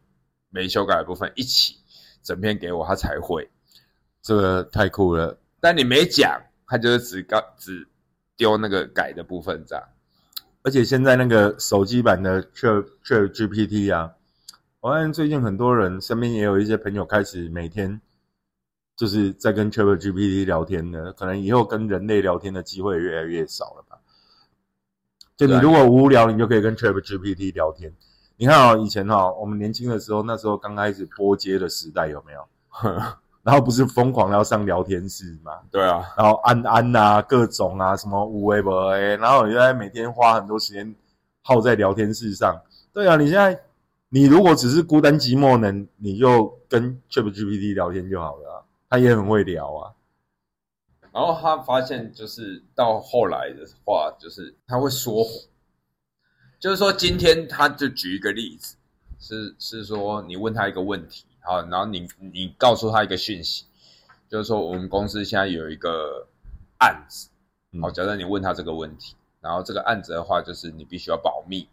[0.52, 1.78] 没修改的部分一起
[2.22, 3.50] 整篇给我，他才会。
[4.22, 5.36] 这个太酷了。
[5.60, 7.88] 但你没讲，他就是只告只
[8.38, 9.84] 丢那个改的部分这样。
[10.64, 14.14] 而且现在那个手机版的 Chat Chat GPT 啊，
[14.80, 18.02] 我发现最近很多人身边也有一些朋友开始每天。
[18.96, 23.98] 就是在跟 Chat GPT 聊天的，可能以后跟人类聊天的机会越来越少了吧？
[25.36, 27.92] 就你如果无聊，你就可以跟 Chat GPT 聊天。
[28.38, 32.48] 你看啊，以前哈，我们年轻的时候，那时候刚开始播接的时代，有没有？
[33.44, 35.60] 然后不是疯狂要上聊天室嘛？
[35.70, 36.04] 对啊。
[36.18, 40.96] 然后安安啊，各种啊，什么五 A 不 A，然后你在每天花很多时间
[41.42, 42.60] 耗在聊天室上。
[42.94, 43.60] 对啊，你现在
[44.10, 48.66] 你如果只是孤单寂寞呢，你就跟 Chat GPT 聊天就好了。
[48.90, 49.92] 他也很会聊啊，
[51.12, 55.34] 然后他发现就是到后来的话，就是他会说谎，
[56.60, 58.76] 就是说今天他就举一个例子，
[59.18, 63.66] 是是说你问他一个问题，好，然后你你告诉他一个讯息，
[64.28, 66.28] 就是说我们公司现在有一个
[66.80, 67.30] 案子，
[67.82, 71.68] 好，假设你问他这个问题，然后这个案子的话，就是你必须要保密，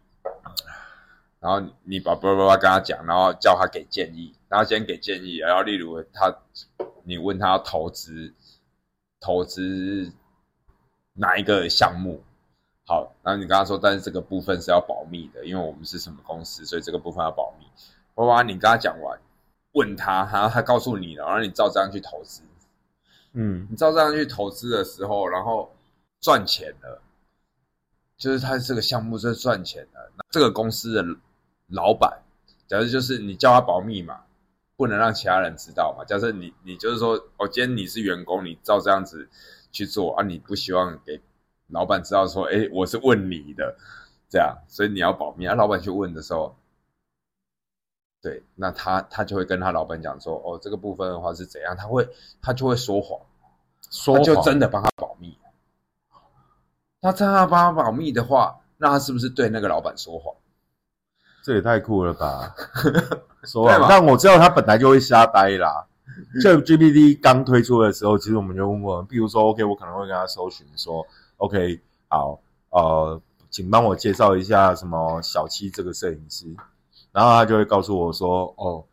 [1.39, 6.37] 然后你把叭叭叭跟他讲，然后叫他给建议，然后先给建议，然后例如他。
[7.03, 8.31] 你问他投资，
[9.19, 10.13] 投资
[11.13, 12.21] 哪一个项目？
[12.85, 17.65] 好，然后你跟他说，但是这个部分是要保密的，因为我们是什么公司，所以这个部分要保密。
[18.13, 19.19] 爸爸，你跟他讲完，
[19.73, 22.41] 问他，然后他告诉你了，然后你照这样去投资。
[23.33, 25.73] 嗯，你照这样去投资的时候，然后
[26.19, 27.01] 赚钱了，
[28.17, 30.11] 就是他这个项目是赚钱的。
[30.29, 31.05] 这个公司的
[31.67, 32.21] 老板，
[32.67, 34.21] 假设就是你叫他保密嘛。
[34.77, 36.03] 不能让其他人知道嘛？
[36.05, 39.29] 假设你你就是说，哦，今天你是员工，你照这样子
[39.71, 41.21] 去做啊，你不希望给
[41.67, 43.77] 老板知道说，哎，我是问你的，
[44.27, 45.53] 这样，所以你要保密啊。
[45.53, 46.55] 老板去问的时候，
[48.21, 52.07] 对，那他他就会跟他老板讲说，哦，这个部分的话是怎样，他会
[52.41, 53.19] 他就会说谎，
[53.89, 55.37] 说就真的帮他保密。
[57.01, 60.35] 他真的帮他保密的话，那他是不是对那个老板说谎？
[61.43, 62.53] 这也太酷了吧！
[63.45, 65.87] 说谎，但我知道他本来就会瞎掰啦。
[66.43, 71.03] 这 GPT 刚推出的时候，其实我们就问过，比如说，OK，我可能会跟他搜寻说
[71.37, 76.45] ，OK，好，呃，请帮我介绍一下什么小七这个摄影师，
[77.11, 78.83] 然后他就会告诉我说，哦，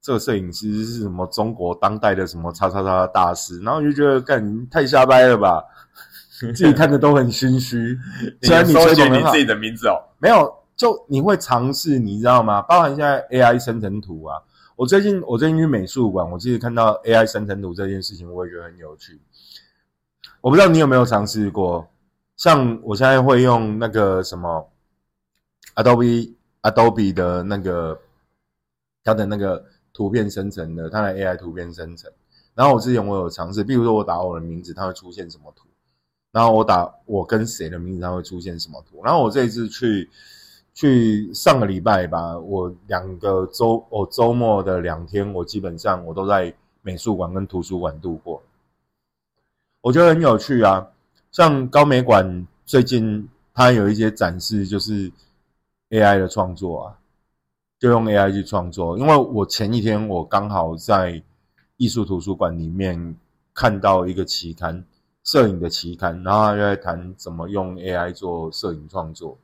[0.00, 5.62] 这个摄影师是什么中国当代的什么叉叉叉大师，然后就觉得干太瞎掰了吧，
[6.38, 7.96] 自己看的都很心虚。
[8.42, 12.62] 虽然你说起你自己的名字哦，没有，就你会尝试，你知道吗？
[12.62, 14.36] 包含现在 AI 生成图啊，
[14.76, 19.20] 我最近我最近去美术馆，我其实看到 AI 生成图这件事情，我也觉得很有趣。
[20.40, 21.86] 我不知道你有没有尝试过，
[22.36, 24.70] 像我现在会用那个什么
[25.74, 26.32] Adobe
[26.62, 28.00] Adobe 的那个
[29.04, 29.64] 它的那个。
[29.94, 32.08] 图片生成的，它的 AI 图片生成。
[32.54, 35.66] 然后我之前我有尝试，比如说我打我的名字，它会出现什么图？
[36.30, 39.02] 然后我打我跟谁的名字，它会出现什么图？
[39.02, 40.08] 然后我这一次去
[40.72, 48.40] 去上个礼拜吧，我两个周我周末的两天，我基本上我都在美术馆跟图书馆度过。
[49.80, 50.86] 我觉得很有趣啊，
[51.32, 55.10] 像高美馆最近它有一些展示，就是
[55.90, 56.98] AI 的创作啊。
[57.80, 61.22] 就用 AI 去创作，因为我前一天我刚好在
[61.76, 63.14] 艺术图书馆里面
[63.54, 64.84] 看到一个期刊，
[65.22, 69.38] 摄影的期刊，然后他就在谈怎么用 AI 做摄影创作。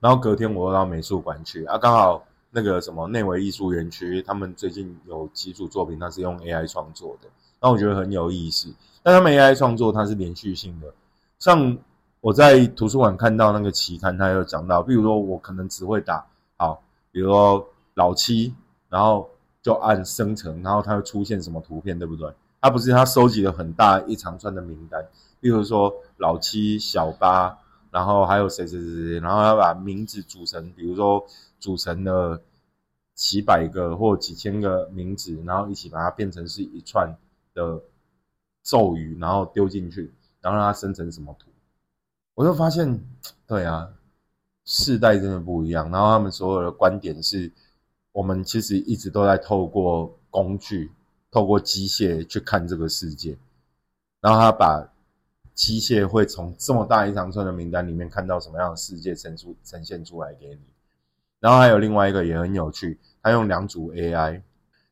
[0.00, 7.28] 然后隔天我又到美术馆去，啊，刚好那个什么内维艺术园区，他们最近有几组作品，它是用 AI 创作的，
[7.62, 8.70] 那我觉得很有意思。
[9.02, 10.92] 但他们 AI 创作它是连续性的，
[11.38, 11.78] 像
[12.26, 16.26] 我在图书馆看到那个期刊，它有讲到，比如说我可能只会打。
[16.56, 18.52] 好，比如说老七，
[18.88, 19.30] 然后
[19.62, 22.28] 就按生成，然后它会出现什么图片，对不对？
[22.60, 25.06] 它不是它收集了很大一长串的名单，
[25.38, 27.56] 比如说老七、小八，
[27.92, 31.24] 然后还有谁谁谁谁，然后要把名字组成，比如说
[31.60, 32.42] 组成了
[33.14, 37.16] 几百个或几千个名字，然后一起把它变成是一串
[37.54, 37.80] 的
[38.64, 41.45] 咒语，然后丢进去，然后让它生成什么图？
[42.36, 43.02] 我就发现，
[43.48, 43.92] 对啊。
[44.68, 47.48] 世代真的不一样，然后他们所有的观点是，
[48.10, 50.90] 我们其实一直都在透过工具、
[51.30, 53.38] 透过机械去看这个世界，
[54.20, 54.92] 然后他把
[55.54, 60.60] 机械会从这么大一长串的名单里面看到什么样的世界呈出呈现出来给你。
[61.38, 64.42] 然后还有另外一个也很有趣，他用两组 AI，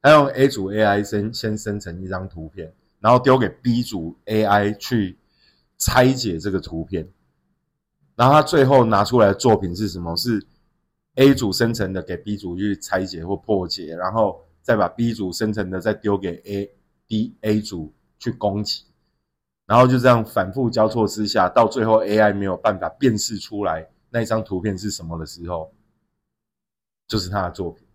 [0.00, 5.18] 他用 A 组 AI 先先生成一张图片，然后丢给 B 组 AI 去
[5.78, 7.08] 拆解这个图片。
[8.16, 10.16] 然后他最后拿出来的作品是什么？
[10.16, 10.44] 是
[11.16, 16.70] A 组生成的，给 B 组去拆解或破解，然后再把 B 组生成的再丢给 A、
[17.06, 18.84] D、A 组去攻击，
[19.66, 25.72] 然后就这样反复交错之下，到最后 AI 没有办法辨识出来那一张图片是什么的时候，
[27.08, 27.86] 就是他的作品。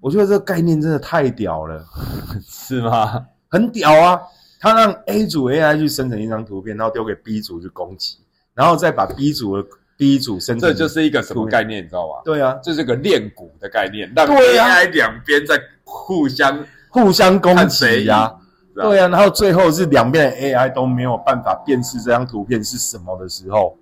[0.00, 1.84] 我觉得这个概念真的太屌了，
[2.46, 3.26] 是吗？
[3.48, 4.20] 很屌啊！
[4.60, 8.18] 他让 A 组 AI 去生成一张图片，然后丢给 B 组去攻击。
[8.56, 12.14] 然后再把 B 组的 B 组生成，这就是一个什么概念，你知道吗？
[12.24, 18.34] 对啊，这是个练骨的概念，让 AI 两边在互相互相攻击呀。
[18.74, 23.78] 对啊，然后最后是两边的 AI 都没有办法辨识这张图片是什么的时候，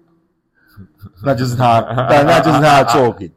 [1.24, 3.32] 那就是他， 那那就是他的作品。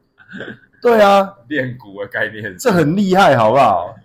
[0.82, 3.96] 对啊，练骨的概念，这很厉害，好不好？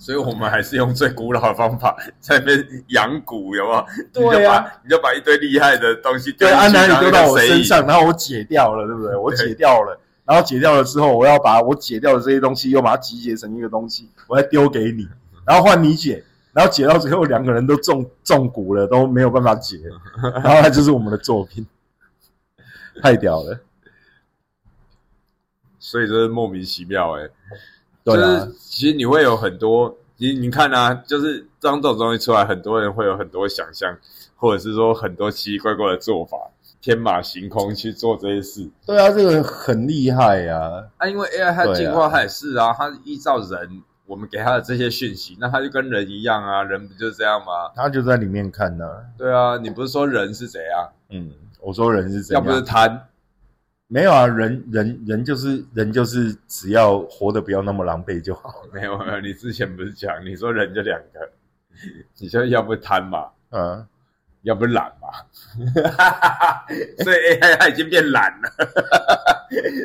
[0.00, 3.84] 所以我们还是用最古老的方法在那边养蛊，有吗？
[4.10, 9.14] 对呀，你就把一堆厉害的东西对安南你丢到我身上，然后我解掉了，对不对？
[9.14, 15.06] 我解掉了，然后解掉了之后，我要把我解掉的这些东西又把它集结成一个东西，我再丢给你，
[15.44, 19.76] 然后换你解，然后解到最后两个人都中中蛊了，都没有办法解，
[20.42, 21.66] 然后它就是我们的作品，
[23.02, 23.60] 太屌了。
[25.78, 27.28] 所以这是莫名其妙哎。
[28.04, 33.96] 就是其实你会有很多，你你看啊，就是当这种东西出来，很多人会有很多想象，
[34.36, 36.36] 或者是说很多奇奇怪怪的做法，
[36.80, 38.68] 天马行空去做这些事。
[38.86, 40.88] 对啊，这个很厉害呀！
[40.96, 47.70] 啊，因为 AI 它进化它也是啊，它依照人我们给它的这些讯息，那它就跟人一样啊，人不就是这样吗？
[47.76, 48.84] 它就在里面看呢。
[49.18, 50.88] 对啊，你不是说人是怎样？
[51.10, 51.30] 嗯，
[51.60, 52.44] 我说人是怎样？
[52.44, 53.06] 要不是贪。
[53.92, 58.62] 没有啊，人人人就是人，就是只要活得不要那么狼狈就好。
[58.72, 61.28] 没有没有，你之前不是讲，你说人就两个，
[62.18, 63.84] 你说要不贪嘛，嗯，
[64.42, 65.08] 要不懒嘛，
[67.02, 68.48] 所以 AI 它已经变懒了，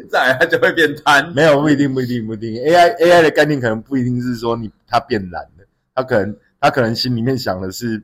[0.08, 1.34] 再来它就会变贪。
[1.34, 8.00] 没有不一定不一定不一定，AI AI 的概念可能不一定是说你它变懒了，它可能它可能心里面想的是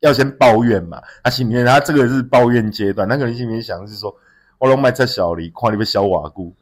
[0.00, 4.14] 要先抱怨嘛，它心里面它这个是抱怨阶段，他可能心里面想的是说。
[4.58, 6.54] 我拢卖在小李，看你被小瓦姑，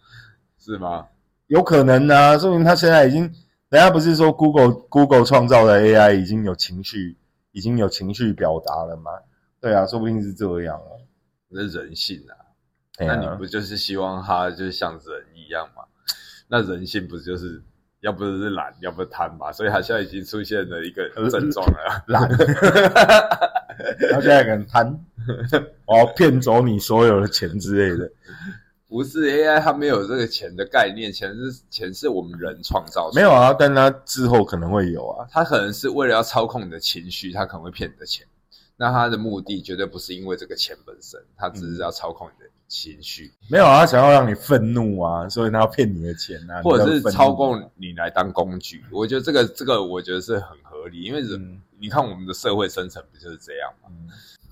[0.58, 1.06] 是吗？
[1.46, 3.22] 有可能啊，说明他现在已经，
[3.68, 7.16] 人家不是说 Google Google 创造的 AI 已经有情绪，
[7.52, 9.10] 已经有情绪表达了吗？
[9.60, 10.90] 对啊，说不定是这样啊，
[11.48, 12.34] 那是人性啊。
[12.98, 15.84] 那你不就是希望他就是像人一样吗？
[16.48, 17.62] 那人性不就是
[18.00, 19.50] 要不是懒，要不是贪吧？
[19.52, 22.28] 所以他现在已经出现了一个症状了，懒。
[24.12, 24.98] 他现在很贪，
[25.86, 28.10] 我 要骗走你所有的钱之类的。
[28.88, 33.16] 不是 AI，它没有这个钱的概念，钱是钱是我们人创造的。
[33.16, 35.26] 没有啊，但它之后可能会有啊。
[35.30, 38.24] 它可能是为了要操控你的情绪，它可能会骗你的钱。
[38.76, 43.32] 那他的目的绝对不是因为这个钱本身，他只是要操控你的情绪。
[43.50, 48.84] 没有啊，他想要让你愤怒啊，所以他要骗你的钱啊，或者是操控你来当工具。
[48.92, 53.88] 我觉得这个这个，我觉得是很合理，因为人你看我们的社会生成不就是这样吗？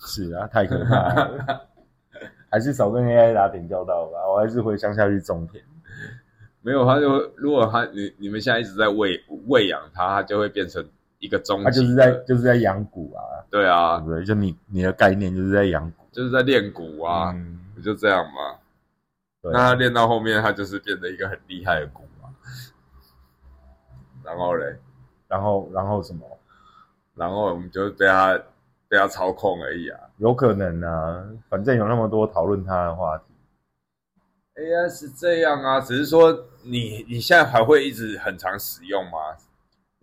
[0.06, 1.68] 是啊，太可怕了。
[2.50, 5.62] 还是少跟 AI 打点交道吧，我还是回乡下去种田。
[6.62, 10.82] 没有，他就如果他你你们现在一直在喂喂养他，他就会变成
[11.24, 11.64] 一个中。
[11.64, 13.22] 他就是在就是在养蛊啊。
[13.50, 17.34] 对啊，对，就你你的概念就是在养蛊，就是在练蛊啊，
[17.74, 18.58] 不就这样吗？
[19.42, 22.34] 那他练到后面，他就是变得一个很厉害的蛊嘛。
[24.22, 24.76] 然后嘞，
[25.28, 26.26] 然后然后什么？
[27.14, 28.40] 然后我们就被他。
[28.86, 33.24] 被他操控而已啊，有可能啊，反正有那么多讨论他的话题。
[34.56, 39.18] AI 是这样啊，只是说你你现在还会一直很常使用吗？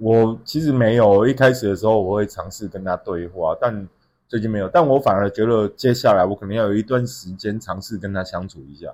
[0.01, 3.87] 我其实没有，一开始的时候我会尝试跟他对话，但
[4.27, 4.67] 最近没有。
[4.67, 8.91] 但我反而觉得接下来我可能要有一段时间尝试跟他相处一下。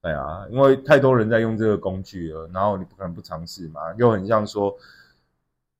[0.00, 4.76] 对啊，因为太多人在用这个工具了，然后你不可能不尝试嘛，又很像说。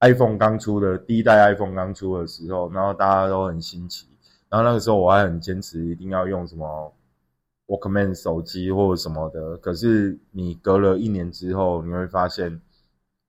[0.02, 4.08] iPhone 刚出的第一代 iPhone 刚出的时候，然后大家都很新奇，
[4.48, 6.90] 然后那个时候我还很坚持一定要用什么
[7.66, 9.58] Walkman 手机或者什么的。
[9.58, 12.58] 可是你隔了一年之后，你会发现，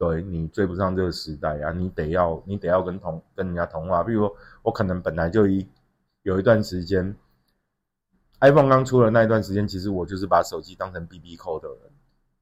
[0.01, 1.71] 对你追不上这个时代啊！
[1.71, 4.03] 你得要你得要跟同跟人家通话。
[4.03, 5.69] 比如说，我可能本来就一
[6.23, 7.15] 有一段时间
[8.39, 11.91] ，iPhone 刚出的那一段时间，其实我就是把手机当成 BB 扣的人，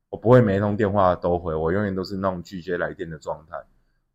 [0.07, 3.62] 我不会每一通电话都回，我永远都是那种拒绝来电的状态。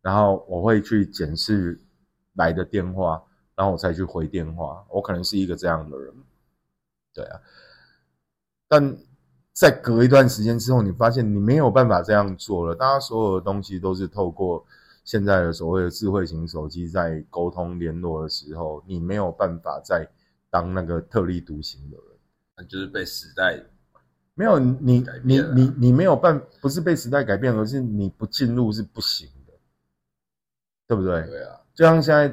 [0.01, 1.79] 然后我会去检视
[2.33, 3.23] 来的电话，
[3.55, 4.83] 然后我才去回电话。
[4.89, 6.11] 我可能是一个这样的人，
[7.13, 7.39] 对啊。
[8.67, 8.97] 但
[9.55, 12.75] 在隔一段时间之后，你发现你没有办法这样做了。
[12.75, 14.65] 大家所有的东西都是透过
[15.05, 20.05] 现在的所谓的智慧型手机在沟通联络的时候，你没有办法再
[20.49, 21.95] 当那个特立独行的
[22.57, 23.63] 人，就是被时代
[24.33, 29.53] 没有你你你你没有办，不是被时代改变，而是你不进入是不行的。
[30.85, 31.21] 对不对？
[31.27, 32.27] 对啊，就像现在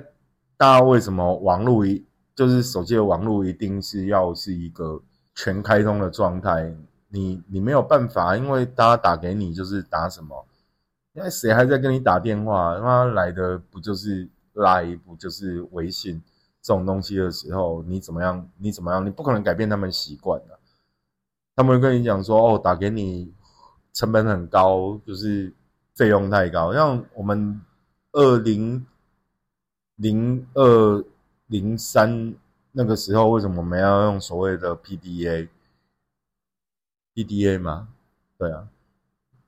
[0.57, 2.05] 大家为什么网络一
[2.35, 5.01] 就是手机的网络一定是要是一个
[5.37, 6.75] 全开通的状态？
[7.13, 10.45] 你你没有办法，因为大家打给你就是打什么？
[11.13, 12.77] 因为谁还在跟你打电话？
[12.77, 16.23] 他妈来的不就是拉一不就是微信
[16.63, 18.49] 这种东西的时候，你怎么样？
[18.57, 19.05] 你怎么样？
[19.05, 20.59] 你不可能改变他们习惯的。
[21.55, 23.33] 他们会跟你讲说：“哦，打给你
[23.93, 25.53] 成本很高，就是
[25.95, 27.61] 费用太高。”像我们。
[28.15, 28.87] 二零
[29.97, 31.03] 零二
[31.47, 32.35] 零三
[32.73, 35.49] 那个时候，为什么我们要用所谓的 PDA？
[37.15, 37.89] PDA？PDA 吗？
[38.39, 38.69] 对啊，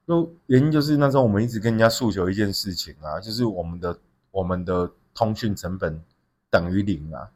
[0.07, 3.99] 就原因就是那时候我们一直跟人家诉求一件事情啊，就是我们的
[4.31, 6.03] 我们的通讯成本
[6.51, 7.31] 等于零啊。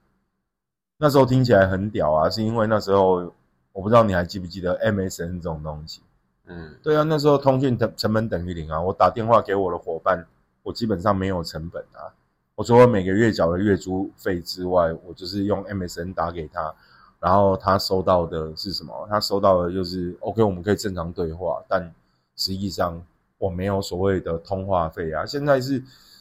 [0.98, 3.34] 那时候听起来很屌啊，是因为那时候
[3.72, 6.02] 我不知道你还记不记得 MSN 这种东西？
[6.46, 10.26] 嗯，对啊，那时候通讯成成本等于零啊，我打电话给我的伙伴。
[10.64, 12.12] 我基本上没有成本啊，
[12.54, 16.74] 我除了每个月缴的月租费之外，我就是用 MSN 打给他，
[17.20, 19.06] 然后他收到的是什么？
[19.10, 21.92] 他收到的就是 OK，我们可以正常对话，但
[22.36, 23.04] 实际上
[23.38, 25.26] 我没有所谓的通话费啊。
[25.26, 25.80] 现在是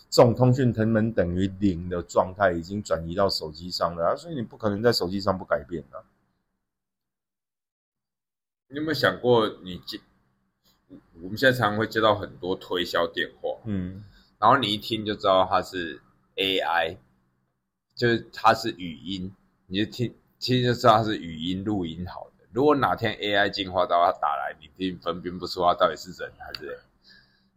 [0.10, 6.02] 这种通讯成本等于零的状态，已经转移到手机上了啊，所以你不可能在手机上不改变啊。
[8.70, 10.00] 你有没有想过，你接
[11.22, 14.04] 我们现在常常会接到很多推销电话，嗯。
[14.40, 16.00] 然后你一听就知道它是
[16.36, 16.98] AI，
[17.96, 19.34] 就是它是语音，
[19.66, 22.46] 你就听听就知道它是语音录音好的。
[22.52, 26.80] 如果哪天 AI 进化到它打来，你听分辨不出它到底是人还是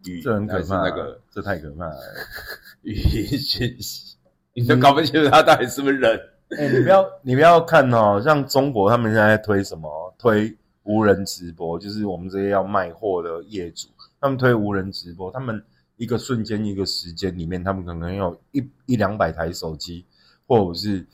[0.04, 0.76] 语，这很可怕。
[0.82, 1.96] 那个这太可怕了，
[2.82, 4.16] 语音讯息，
[4.54, 6.20] 你都搞不清楚它到底是不是人。
[6.58, 10.14] 哎，你不要你不要看哦，像中国他们现在推什么？
[10.18, 13.88] 推无人直播，就是我们这些要卖货的业主，
[14.20, 15.62] 他们推无人直播，他们。
[15.96, 20.06] 一个瞬间，一个时间里面，他们可能有一一两百台手机，
[20.46, 21.06] 或者是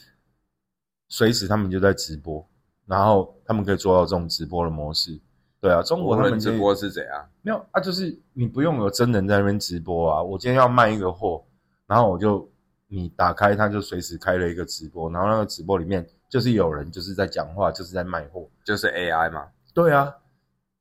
[1.09, 2.47] 随时他们就在直播，
[2.87, 5.21] 然后他们可以做到这种直播的模式。
[5.61, 7.29] 对啊，中国他们直播是怎样？
[7.43, 10.23] 没有啊，就是你不用有真人在那边直播啊。
[10.23, 11.45] 我今天要卖一个货，
[11.87, 12.49] 然后我就
[12.87, 19.49] 你打开，他就随时开了一个直播，然后那个直播里面就是有人就是在讲话，就是在卖货，就是 AI 嘛。
[19.75, 20.15] 对啊，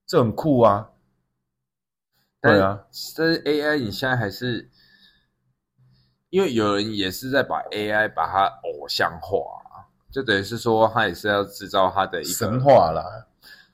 [0.05, 0.89] 这很酷啊。
[2.41, 2.85] 对啊，
[3.17, 4.69] 但是 AI 你现在还是，
[6.29, 9.39] 因为有人也是在把 AI 把它偶像化，
[10.15, 13.25] 就等于是说他也是要制造他的一个神话啦。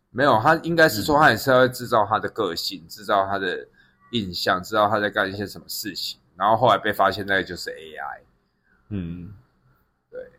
[0.10, 3.68] 没有，他应该是说他也是要制造他的个性，制造他的
[4.12, 6.20] 印象，知道他在干一些什么事情。
[6.36, 8.22] 然后后来被发现那个就是 AI。
[8.89, 9.32] 嗯，
[10.10, 10.32] 对，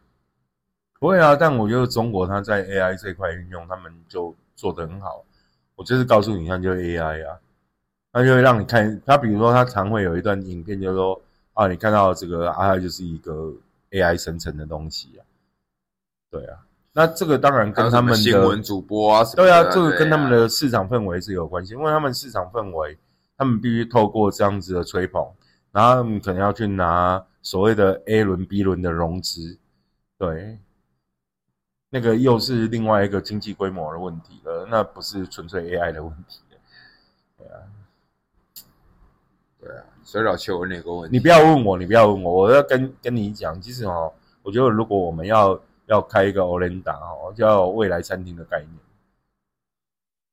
[0.99, 1.37] 不会啊。
[1.37, 5.25] 但我觉得中国他在 AI 这块运用，他们就做得很好。
[5.77, 7.39] 我就是告诉你，看，就是 AI 啊，
[8.13, 9.01] 他就会让你看。
[9.07, 11.23] 他比如说，他常会有一段影片，就是说
[11.55, 13.55] 啊，你看到这个啊，就是一个
[13.93, 15.23] AI 生成的东西啊。
[16.33, 16.59] 对啊。
[16.95, 22.99] 那这个当然跟他们的新闻主播啊，对啊，这个跟他们的市场氛围是有关系，因为他们市场氛围，
[23.39, 25.27] 他们必须透过这样子的吹捧，
[25.71, 29.59] 然后你可能要去拿所谓的 A 轮、B 轮的融资，
[30.19, 30.59] 对，
[31.89, 36.41] 那个又是另外一个经济规模的问题了，那不是纯粹 AI 的问题。
[37.39, 37.57] 对啊，
[39.59, 44.13] 对啊，所以老邱问那个问题，你不要问我，你不要问我，我要跟跟你讲，其实哦，
[44.43, 45.59] 我觉得如果我们要。
[45.93, 48.71] 要开一个 o l e n d a 哦，叫未来餐厅的概念。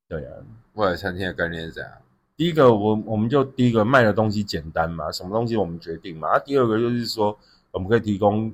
[0.07, 0.32] 对啊，
[0.74, 1.91] 未来餐厅的概念是怎样？
[2.38, 6.30] 第一个，我我们就第一个卖的东西简单嘛，什么东西我们决定嘛。
[6.30, 7.38] 啊，第二个就是说，
[7.72, 8.53] 我们可以提供，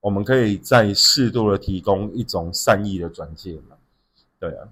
[0.00, 3.76] 我们可以再适度的提供一种善意的转介嘛。
[4.38, 4.68] 对啊，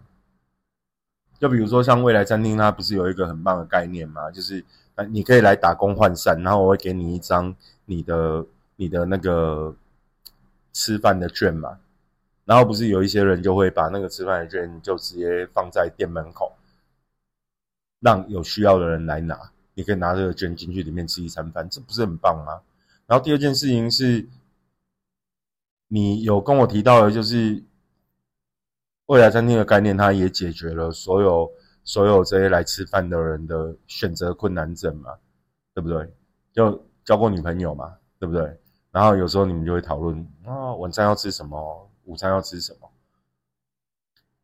[1.38, 4.30] 就比如说像未来餐厅，它不是有一个很棒的概念嘛？
[4.30, 4.62] 就是
[5.08, 7.56] 你可以来打工换善，然后我会给你一张
[7.86, 8.44] 你的
[8.76, 9.74] 你的那个。
[10.74, 11.78] 吃饭的券嘛，
[12.44, 16.52] 然后不是有一些人就会把那个吃饭的券就直接放在店门口，
[18.00, 19.50] 让有需要的人来拿。
[19.76, 22.60] 你可以拿这个券进去里面吃一餐饭，这不是很棒吗？
[23.06, 24.28] 然后第二件事情是，
[25.88, 27.62] 你有跟我提到的，就是
[29.06, 31.50] 未来餐厅的概念，它也解决了所有
[31.82, 35.18] 所有这些来吃饭的人的选择困难症嘛，
[35.74, 36.08] 对不对？
[36.52, 38.56] 就交过女朋友嘛，对不对？
[38.94, 42.88] 然后有时候你们就会讨论啊，晚餐要吃什么，午餐要吃什么？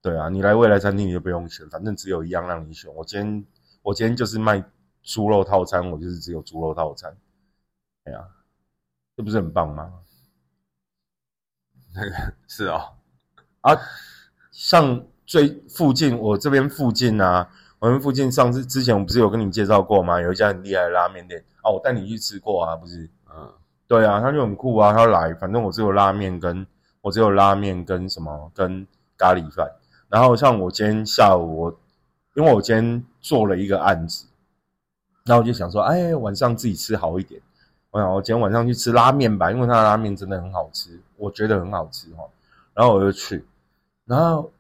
[0.03, 2.93] 对啊，你来未来餐厅你就不用选，反正只有一样让你选。
[2.97, 3.47] 我今天
[3.83, 4.65] 我今天就是卖
[5.05, 7.17] 猪肉套餐，我就是只有猪肉套餐。
[8.03, 8.29] 哎呀，
[9.17, 9.93] 这不是很棒吗？
[11.95, 12.95] 那 个是哦，
[13.61, 13.79] 啊，
[14.51, 17.49] 像最附近我这边附近啊，
[17.79, 20.21] 我们附近上次之前我不是有跟你介绍过吗？
[20.21, 23.09] 有一家很厉害的拉面店哦，我带你去吃过啊，不是？
[23.33, 23.55] 嗯。
[23.91, 26.65] 对啊，他就很酷啊，他来，反正我只有拉面，跟
[27.01, 28.87] 我只有拉面跟什么跟
[29.19, 29.69] 咖喱饭。
[30.09, 31.81] 然后像我今天下午，我
[32.37, 34.27] 因为我今天做了一个案子，
[35.25, 37.43] 然后我就想说，哎，晚上自己吃好一点。
[37.91, 42.23] 我想我今天晚上去吃拉面吧，因为他的拉面真的很好吃，我觉得很好吃哈。
[42.73, 43.45] 然后我就去，
[44.05, 44.53] 然后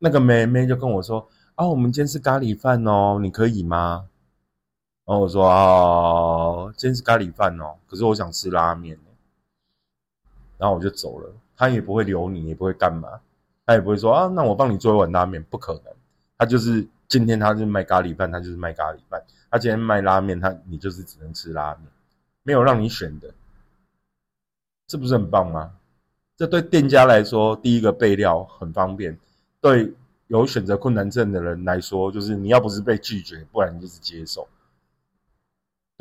[0.00, 1.24] 那个妹妹就跟我说，
[1.54, 4.06] 啊，我们今天吃咖喱饭哦，你可以吗？
[5.12, 8.98] 然后我说啊，今天是咖喱饭哦，可是我想吃拉面
[10.56, 13.20] 然后我就走了，他也不会留你，也不会干嘛，
[13.66, 15.92] 他也不会说啊，那我帮你做一碗拉面，不可能。
[16.38, 19.22] 他就是今天他是卖咖喱饭，他就是卖咖喱饭。
[19.50, 21.82] 他今天卖拉面，他你就是只能吃拉面，
[22.42, 23.34] 没有让你选的，
[24.86, 25.72] 这不是很棒吗？
[26.38, 29.18] 这对店家来说，第一个备料很方便，
[29.60, 29.92] 对
[30.28, 34.48] 有选择困难症的人来说，就是你要不是被拒绝，不然就是接受。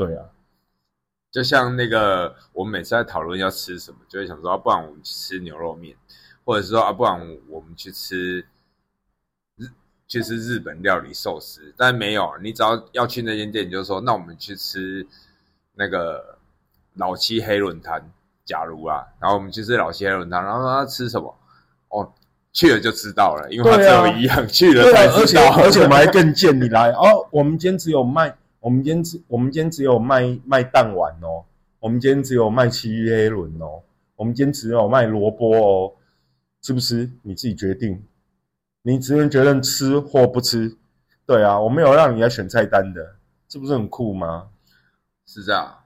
[0.08, 0.26] 对啊，
[1.30, 5.96] 就像那个我们每次在讨论要吃什么，就会想说啊，不然我们去吃牛肉面，
[6.44, 8.44] 或者是说啊，不然我们去吃
[9.58, 9.68] 日，
[10.08, 11.72] 去吃日本料理寿司。
[11.78, 15.06] 但没有，你只要要去那间店，你就说那我们去吃
[15.76, 16.40] 那个
[16.96, 18.12] 老七黑轮摊。
[18.44, 21.38] 假如啊，然后我们去吃老七黑轮摊，然后他吃什么？
[21.90, 22.12] 哦，
[22.52, 25.44] 去了就知道了，因为他只有一样去了才知道。
[25.54, 28.36] 而且而且我们还更见你来哦，我们今天只有卖。
[28.62, 31.44] 我们今天只我们今天只有卖卖蛋丸哦，
[31.80, 33.82] 我们今天只有卖七鱼黑轮哦，
[34.16, 35.94] 我们今天只有卖萝卜哦，
[36.62, 38.06] 吃不吃你自己决定，
[38.84, 40.78] 你只能决定吃或不吃。
[41.26, 43.16] 对啊，我没有让你来选菜单的，
[43.48, 44.52] 这不是很酷吗？
[45.26, 45.84] 是这样，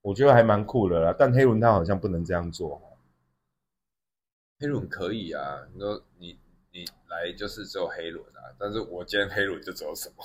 [0.00, 1.14] 我觉得还蛮酷的啦。
[1.18, 2.80] 但黑轮它好像不能这样做，
[4.60, 6.38] 黑轮可以啊，你说你。
[6.72, 10.24] 你来就是只有黑轮啊，但是我今天黑轮就只有什么，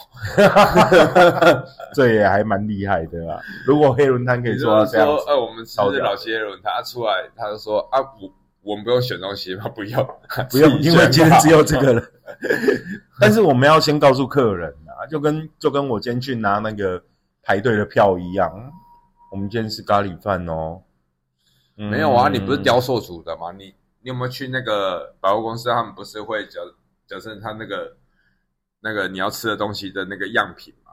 [1.95, 3.39] 这也还蛮厉害的啦。
[3.65, 8.29] 如果黑轮摊可以做到这样，呃，我们吃老七黑轮他出来他就说啊，我
[8.61, 9.67] 我们不用选东西吗？
[9.73, 10.05] 不用，
[10.51, 12.03] 不用，因为今天只有这个了。
[13.19, 17.01] 但是我们要先告诉客人啊，就跟就跟我今天去拿那个
[17.41, 18.51] 排队的票一样，
[19.31, 20.81] 我们今天是咖喱饭哦。
[21.75, 23.51] 没有啊，你不是雕塑组的吗？
[23.57, 23.73] 你。
[24.03, 25.69] 你有没有去那个百货公司？
[25.69, 26.59] 他们不是会假
[27.07, 27.95] 假设他那个
[28.81, 30.91] 那个你要吃的东西的那个样品嘛，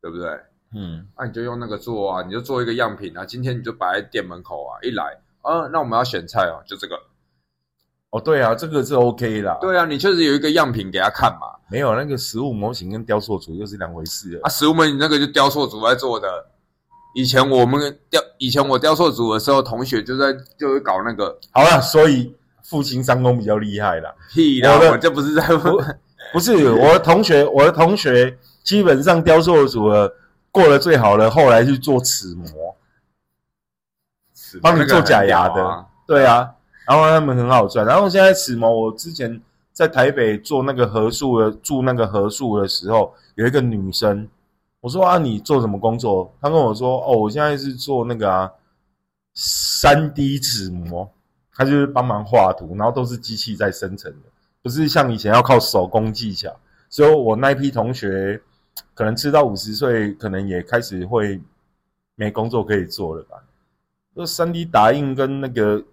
[0.00, 0.28] 对不对？
[0.74, 3.26] 嗯，那你就用那个做啊，你就做一个样品啊。
[3.26, 5.04] 今天你就摆在店门口啊，一来
[5.42, 6.98] 啊，那我们要选菜哦，就这个。
[8.10, 9.58] 哦，对啊，这个是 OK 啦。
[9.60, 11.46] 对啊，你确实有一个样品给他看嘛。
[11.68, 14.48] 没有那个实物模型跟雕塑组又是两回事啊。
[14.48, 16.46] 实物模型那个就雕塑组在做的。
[17.14, 21.38] 以前我们雕，以前我雕塑组的时候，同学就在就会搞那个。
[21.50, 22.34] 好了，所以
[22.72, 24.10] 父亲三公比较厉害啦。
[24.30, 25.78] 屁的，我这不是在不
[26.32, 30.10] 不是我的同学，我的同学基本上雕塑组的
[30.50, 32.74] 过得最好的，后来去做齿模，
[34.62, 35.86] 帮你做假牙的。
[36.06, 36.50] 对啊。
[36.86, 37.84] 然后他们很好赚。
[37.84, 39.40] 然后现在齿模，我之前
[39.72, 44.26] 在台北做那个合数的住那个合数的时候，有一个女生，
[44.80, 46.34] 我说啊，你做什么工作？
[46.40, 48.50] 她跟我说，哦，我现在是做那个啊，
[49.34, 51.08] 三 D 齿模，
[51.54, 54.28] 他就是帮忙画图，然后都是机器在生成的，
[54.62, 56.54] 不是像以前要靠手工技巧。
[56.88, 58.40] 所以我那一批同学，
[58.94, 61.40] 可能吃到五十岁，可能也开始会
[62.14, 63.42] 没工作可以做了吧？
[64.14, 65.84] 那三 D 打印跟那个。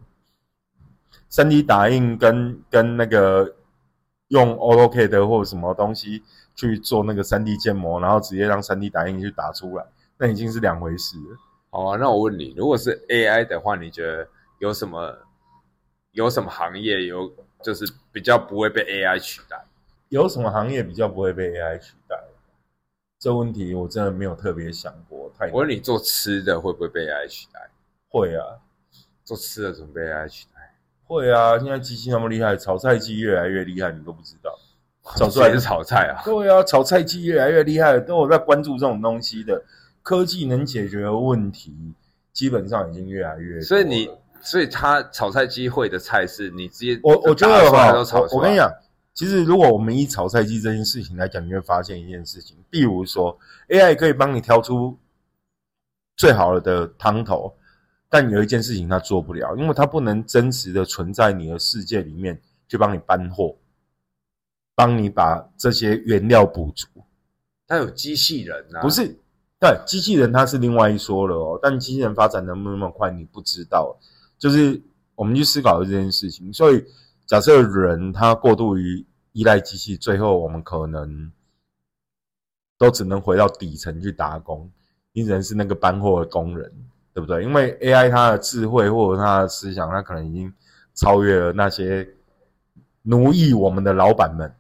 [1.32, 3.56] 三 D 打印跟跟那个
[4.30, 6.24] 用 AutoCAD 或者什么东西
[6.56, 9.86] 去做那个三 D 建模，然后直接让三 D 打印去打出来，
[10.18, 11.38] 那已经是两回事了。
[11.70, 15.16] 好啊，那我问你，如果是 AI 的话，你觉得有什么
[16.12, 17.32] 有什么行业有
[17.62, 19.64] 就是比较不会被 AI 取代？
[20.10, 22.16] 有什么行业比较不会被 AI 取代？
[23.20, 25.32] 这问题我真的没有特别想过。
[25.38, 27.70] 太我问你，做吃的会不会被 AI 取代？
[28.08, 28.58] 会啊，
[29.24, 30.74] 做吃的怎么被 AI 取代？
[31.06, 34.58] 会啊，现在机器那么厉害，炒菜机越来越厉害，你都不知道。
[35.18, 36.22] 炒出来是炒菜啊？
[36.24, 39.64] 对啊，炒菜机越来越厉害，都有在关注这种东西的。
[40.02, 41.76] 科技能解决的问题，
[42.32, 43.60] 基本上已经越来越。
[43.62, 44.10] 所以你，
[44.42, 47.94] 所以他炒菜机会的菜是你直接，我我觉得哈，
[48.32, 48.72] 我跟你讲，
[49.14, 53.38] 其实如果我们以炒菜机这件事情来讲，你会发现一件事情，比如说
[53.68, 54.98] AI 可以帮你挑出
[56.16, 57.54] 最好的汤头。
[58.12, 63.56] 但有一件事情它做不了，因为它不能真实的存在你的世界里面去帮你搬货，
[64.74, 66.88] 帮你把这些原料补足。
[67.68, 68.82] 它有机器人啊？
[68.82, 69.16] 不是，
[69.60, 71.60] 对，机器人它是另外一说了哦。
[71.62, 73.96] 但机器人发展能不能那么快，你不知道。
[74.40, 74.82] 就是
[75.14, 76.52] 我们去思考这件事情。
[76.52, 76.84] 所以
[77.28, 81.32] 假设人他过度于依赖机器，最后我们可能
[82.80, 84.72] 都只能回到底层去打工，
[85.12, 86.74] 你只能是那个搬货的工人。
[87.12, 87.44] 对不对？
[87.44, 90.54] 因为 AI 它的智慧或者它的思想，它可能已经
[90.94, 92.08] 超越了那些
[93.02, 94.56] 奴役我们的老板们。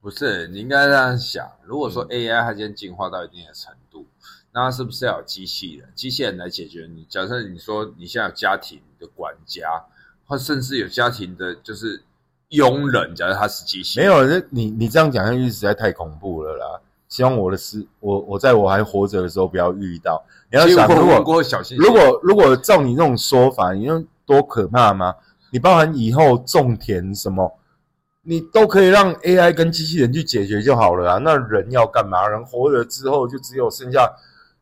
[0.00, 3.87] 不是，你应该这样想：如果说 AI 它今天进化到一定的程度，
[4.64, 5.88] 那是不是要有机器人？
[5.94, 7.06] 机器人来解决你？
[7.08, 9.84] 假设你说你现在有家庭的管家，
[10.26, 12.02] 或甚至有家庭的，就是
[12.48, 16.80] 佣人，假设他是机器，没有，你你这样讲下去实在太恐怖了啦。
[17.08, 20.22] 希望我的事，我我在我还活着的时候不要遇到。
[20.50, 21.24] 你要想，如果
[21.80, 25.14] 如果如果照你这种说法，你用多可怕吗？
[25.50, 27.58] 你包含以后种田什么，
[28.22, 31.18] 你都可以让 AI 跟机器人去解决就好了啊。
[31.18, 32.28] 那人要干嘛？
[32.28, 34.06] 人活着之后就只有剩下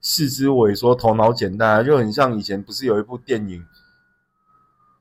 [0.09, 3.67] 四肢萎缩、头脑简单，就很像以前不是有一部电影，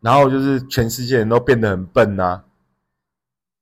[0.01, 2.41] 然后就是全世界人都变得很笨呐，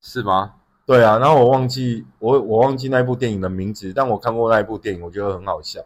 [0.01, 0.53] 是吗？
[0.85, 5.81] 对啊，然后我忘记我我忘记那部电影的名字，但我看过那一部电影，我觉得很好笑。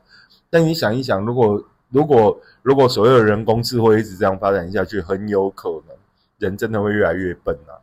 [0.51, 5.97] 但你想一想，如果如果如果所有的人工智慧一直这样发展下去，很有可能
[6.37, 7.81] 人真的会越来越笨啊。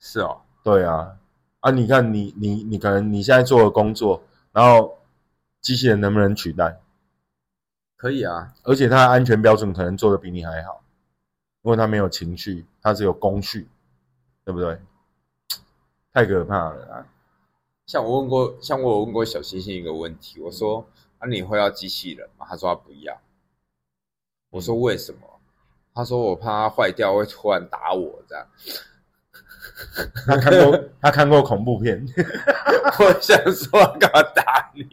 [0.00, 1.12] 是哦，对啊，
[1.60, 4.98] 啊，你看你你你可能你现在做的工作，然后
[5.62, 6.78] 机器人能不能取代？
[7.96, 10.82] 可以啊，而且它的安全标准可能做的比你还好，
[11.62, 13.68] 因为它没有情绪，它只有工序，
[14.44, 14.78] 对不对？
[16.12, 17.06] 太可怕了啊！
[17.86, 20.84] 像我问过，像我有问过小星星一个问题，我说
[21.18, 23.18] ：“啊，你会要机器人吗？”他说：“他不要。”
[24.50, 25.20] 我说：“为什么？”
[25.94, 28.46] 他说：“我怕它坏掉会突然打我这样。”
[30.26, 32.04] 他看过他看过恐怖片，
[32.98, 34.84] 我想说干嘛打你？